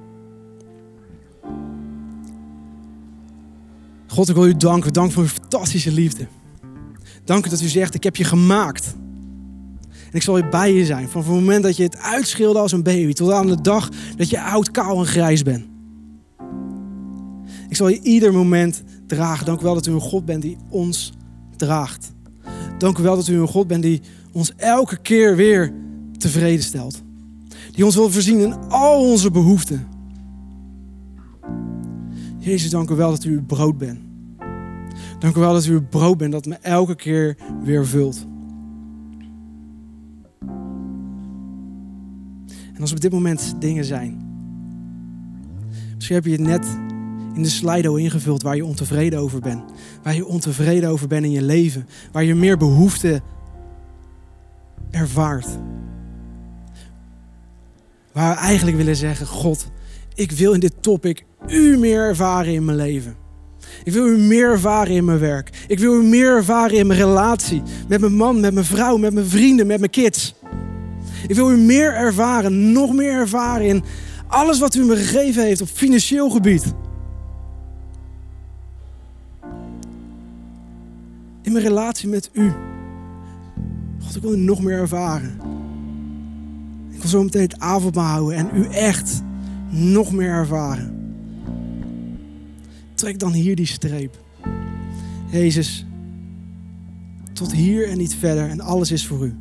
God, 4.07 4.29
ik 4.29 4.35
wil 4.35 4.47
u 4.47 4.57
danken. 4.57 4.93
Dank 4.93 5.13
voor 5.13 5.23
uw 5.23 5.29
fantastische 5.29 5.93
liefde. 5.93 6.27
Dank 7.25 7.47
u 7.47 7.49
dat 7.49 7.61
u 7.61 7.67
zegt, 7.67 7.95
ik 7.95 8.03
heb 8.03 8.17
je 8.17 8.25
gemaakt. 8.25 8.95
En 9.91 10.13
ik 10.13 10.23
zal 10.23 10.37
je 10.37 10.49
bij 10.49 10.73
je 10.73 10.85
zijn. 10.85 11.09
Van 11.09 11.21
het 11.21 11.31
moment 11.31 11.63
dat 11.63 11.77
je 11.77 11.83
het 11.83 11.99
uitschilde 11.99 12.59
als 12.59 12.73
een 12.73 12.83
baby. 12.83 13.13
Tot 13.13 13.33
aan 13.33 13.47
de 13.47 13.61
dag 13.61 13.89
dat 14.17 14.31
je 14.31 14.41
oud, 14.41 14.71
kaal 14.71 14.99
en 14.99 15.07
grijs 15.07 15.43
bent. 15.43 15.65
Ik 17.69 17.77
zal 17.77 17.89
je 17.89 18.01
ieder 18.01 18.33
moment 18.33 18.83
dragen. 19.07 19.47
Dank 19.47 19.61
u 19.61 19.63
wel 19.63 19.75
dat 19.75 19.87
u 19.87 19.93
een 19.93 20.01
God 20.01 20.25
bent 20.25 20.43
die 20.43 20.57
ons 20.69 21.13
draagt. 21.57 22.13
Dank 22.79 22.99
u 22.99 23.03
wel 23.03 23.17
dat 23.17 23.29
u 23.29 23.39
een 23.39 23.49
God 23.49 23.67
bent 23.67 23.83
die 23.83 24.03
ons 24.35 24.53
elke 24.57 24.97
keer 24.97 25.37
weer 25.37 25.73
tevreden 26.19 26.65
stelt. 26.65 27.03
Die 27.73 27.85
ons 27.85 27.95
wil 27.95 28.11
voorzien 28.11 28.41
in 28.41 28.55
al 28.69 29.11
onze 29.11 29.31
behoeften. 29.31 29.87
Jezus, 32.39 32.71
dank 32.71 32.91
u 32.91 32.95
wel 32.95 33.11
dat 33.11 33.25
u 33.25 33.43
brood 33.43 33.79
bent. 33.79 33.99
Dank 35.19 35.37
u 35.37 35.41
wel 35.41 35.53
dat 35.53 35.67
u 35.67 35.83
brood 35.83 36.19
bent 36.19 36.33
dat 36.33 36.47
me 36.47 36.55
elke 36.55 36.95
keer 36.95 37.37
weer 37.63 37.87
vult. 37.87 38.27
En 42.75 42.81
als 42.81 42.93
op 42.93 43.01
dit 43.01 43.13
moment 43.13 43.55
dingen 43.59 43.85
zijn. 43.85 44.23
Misschien 45.95 46.17
heb 46.17 46.25
je 46.25 46.31
het 46.31 46.41
net 46.41 46.67
in 47.35 47.43
de 47.43 47.49
Slido 47.49 47.95
ingevuld 47.95 48.43
waar 48.43 48.57
je 48.57 48.65
ontevreden 48.65 49.19
over 49.19 49.41
bent. 49.41 49.63
Waar 50.03 50.15
je 50.15 50.27
ontevreden 50.27 50.91
over 50.91 51.09
bent 51.09 51.25
in 51.25 51.31
je 51.31 51.43
leven. 51.43 51.87
Waar 52.13 52.25
je 52.25 52.35
meer 52.35 52.57
behoefte 52.57 53.23
ervaart. 54.95 55.47
Waar 58.13 58.35
we 58.35 58.41
eigenlijk 58.41 58.77
willen 58.77 58.97
zeggen, 58.97 59.27
God, 59.27 59.71
ik 60.15 60.31
wil 60.31 60.53
in 60.53 60.61
dit 60.61 60.75
topic 60.81 61.25
u 61.49 61.79
meer 61.79 62.01
ervaren 62.01 62.53
in 62.53 62.65
mijn 62.65 62.77
leven. 62.77 63.17
Ik 63.85 63.93
wil 63.93 64.07
u 64.07 64.19
meer 64.19 64.51
ervaren 64.51 64.95
in 64.95 65.05
mijn 65.05 65.19
werk. 65.19 65.65
Ik 65.67 65.79
wil 65.79 66.01
u 66.01 66.03
meer 66.03 66.37
ervaren 66.37 66.79
in 66.79 66.87
mijn 66.87 66.99
relatie. 66.99 67.63
Met 67.89 68.01
mijn 68.01 68.17
man, 68.17 68.41
met 68.41 68.55
mijn 68.55 68.67
vrouw, 68.67 68.97
met 68.97 69.15
mijn 69.15 69.27
vrienden, 69.27 69.67
met 69.67 69.79
mijn 69.79 69.91
kids. 69.91 70.35
Ik 71.27 71.35
wil 71.35 71.53
u 71.53 71.57
meer 71.57 71.95
ervaren, 71.95 72.73
nog 72.73 72.93
meer 72.93 73.13
ervaren 73.13 73.67
in 73.67 73.85
alles 74.27 74.59
wat 74.59 74.75
u 74.75 74.85
me 74.85 74.97
gegeven 74.97 75.43
heeft 75.43 75.61
op 75.61 75.69
financieel 75.69 76.31
gebied. 76.31 76.75
In 81.43 81.53
mijn 81.53 81.65
relatie 81.65 82.09
met 82.09 82.31
u. 82.33 82.53
God, 84.05 84.17
ik 84.17 84.23
wil 84.23 84.33
u 84.33 84.37
nog 84.37 84.63
meer 84.63 84.79
ervaren. 84.79 85.41
Ik 86.91 87.01
wil 87.01 87.09
zo 87.09 87.23
meteen 87.23 87.43
het 87.43 87.59
avondmaal 87.59 88.07
houden 88.07 88.39
en 88.39 88.49
u 88.55 88.67
echt 88.67 89.23
nog 89.71 90.13
meer 90.13 90.31
ervaren. 90.31 91.15
Trek 92.95 93.19
dan 93.19 93.33
hier 93.33 93.57
die 93.57 93.67
streep. 93.67 94.23
Jezus, 95.31 95.87
tot 97.33 97.53
hier 97.53 97.89
en 97.89 97.99
niet 97.99 98.15
verder 98.15 98.49
en 98.49 98.61
alles 98.61 98.91
is 98.91 99.07
voor 99.07 99.27
u. 99.27 99.35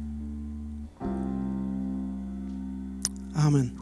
Amen. 3.34 3.74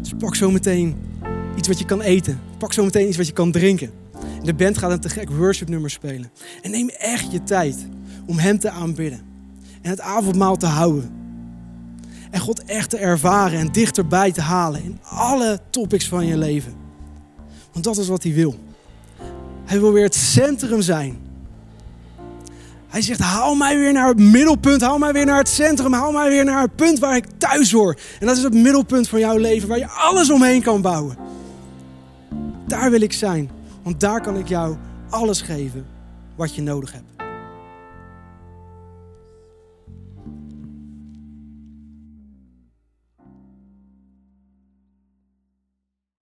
Dus 0.00 0.12
pak 0.18 0.34
zo 0.34 0.50
meteen 0.50 0.94
iets 1.56 1.68
wat 1.68 1.78
je 1.78 1.84
kan 1.84 2.00
eten. 2.00 2.40
Pak 2.58 2.72
zo 2.72 2.84
meteen 2.84 3.08
iets 3.08 3.16
wat 3.16 3.26
je 3.26 3.32
kan 3.32 3.52
drinken. 3.52 3.90
De 4.42 4.54
band 4.54 4.78
gaat 4.78 4.90
een 4.90 5.00
te 5.00 5.08
gek 5.08 5.30
worship 5.30 5.68
nummer 5.68 5.90
spelen. 5.90 6.30
En 6.62 6.70
neem 6.70 6.88
echt 6.88 7.32
je 7.32 7.42
tijd 7.42 7.86
om 8.32 8.38
Hem 8.38 8.58
te 8.58 8.70
aanbidden. 8.70 9.20
En 9.82 9.90
het 9.90 10.00
avondmaal 10.00 10.56
te 10.56 10.66
houden. 10.66 11.10
En 12.30 12.40
God 12.40 12.64
echt 12.64 12.90
te 12.90 12.96
ervaren 12.96 13.58
en 13.58 13.72
dichterbij 13.72 14.32
te 14.32 14.40
halen 14.40 14.84
in 14.84 14.98
alle 15.02 15.60
topics 15.70 16.08
van 16.08 16.26
je 16.26 16.36
leven. 16.36 16.74
Want 17.72 17.84
dat 17.84 17.96
is 17.98 18.08
wat 18.08 18.22
Hij 18.22 18.32
wil. 18.32 18.54
Hij 19.64 19.80
wil 19.80 19.92
weer 19.92 20.04
het 20.04 20.14
centrum 20.14 20.82
zijn. 20.82 21.18
Hij 22.88 23.02
zegt, 23.02 23.20
haal 23.20 23.54
mij 23.54 23.78
weer 23.78 23.92
naar 23.92 24.08
het 24.08 24.18
middelpunt, 24.18 24.80
haal 24.80 24.98
mij 24.98 25.12
weer 25.12 25.26
naar 25.26 25.38
het 25.38 25.48
centrum, 25.48 25.92
haal 25.92 26.12
mij 26.12 26.28
weer 26.28 26.44
naar 26.44 26.62
het 26.62 26.76
punt 26.76 26.98
waar 26.98 27.16
ik 27.16 27.26
thuis 27.38 27.72
hoor. 27.72 27.96
En 28.20 28.26
dat 28.26 28.36
is 28.36 28.42
het 28.42 28.54
middelpunt 28.54 29.08
van 29.08 29.18
jouw 29.18 29.36
leven, 29.36 29.68
waar 29.68 29.78
je 29.78 29.88
alles 29.88 30.30
omheen 30.30 30.62
kan 30.62 30.80
bouwen. 30.80 31.16
Daar 32.66 32.90
wil 32.90 33.00
ik 33.00 33.12
zijn, 33.12 33.50
want 33.82 34.00
daar 34.00 34.20
kan 34.20 34.36
ik 34.36 34.48
jou 34.48 34.76
alles 35.10 35.40
geven 35.40 35.86
wat 36.36 36.54
je 36.54 36.62
nodig 36.62 36.92
hebt. 36.92 37.11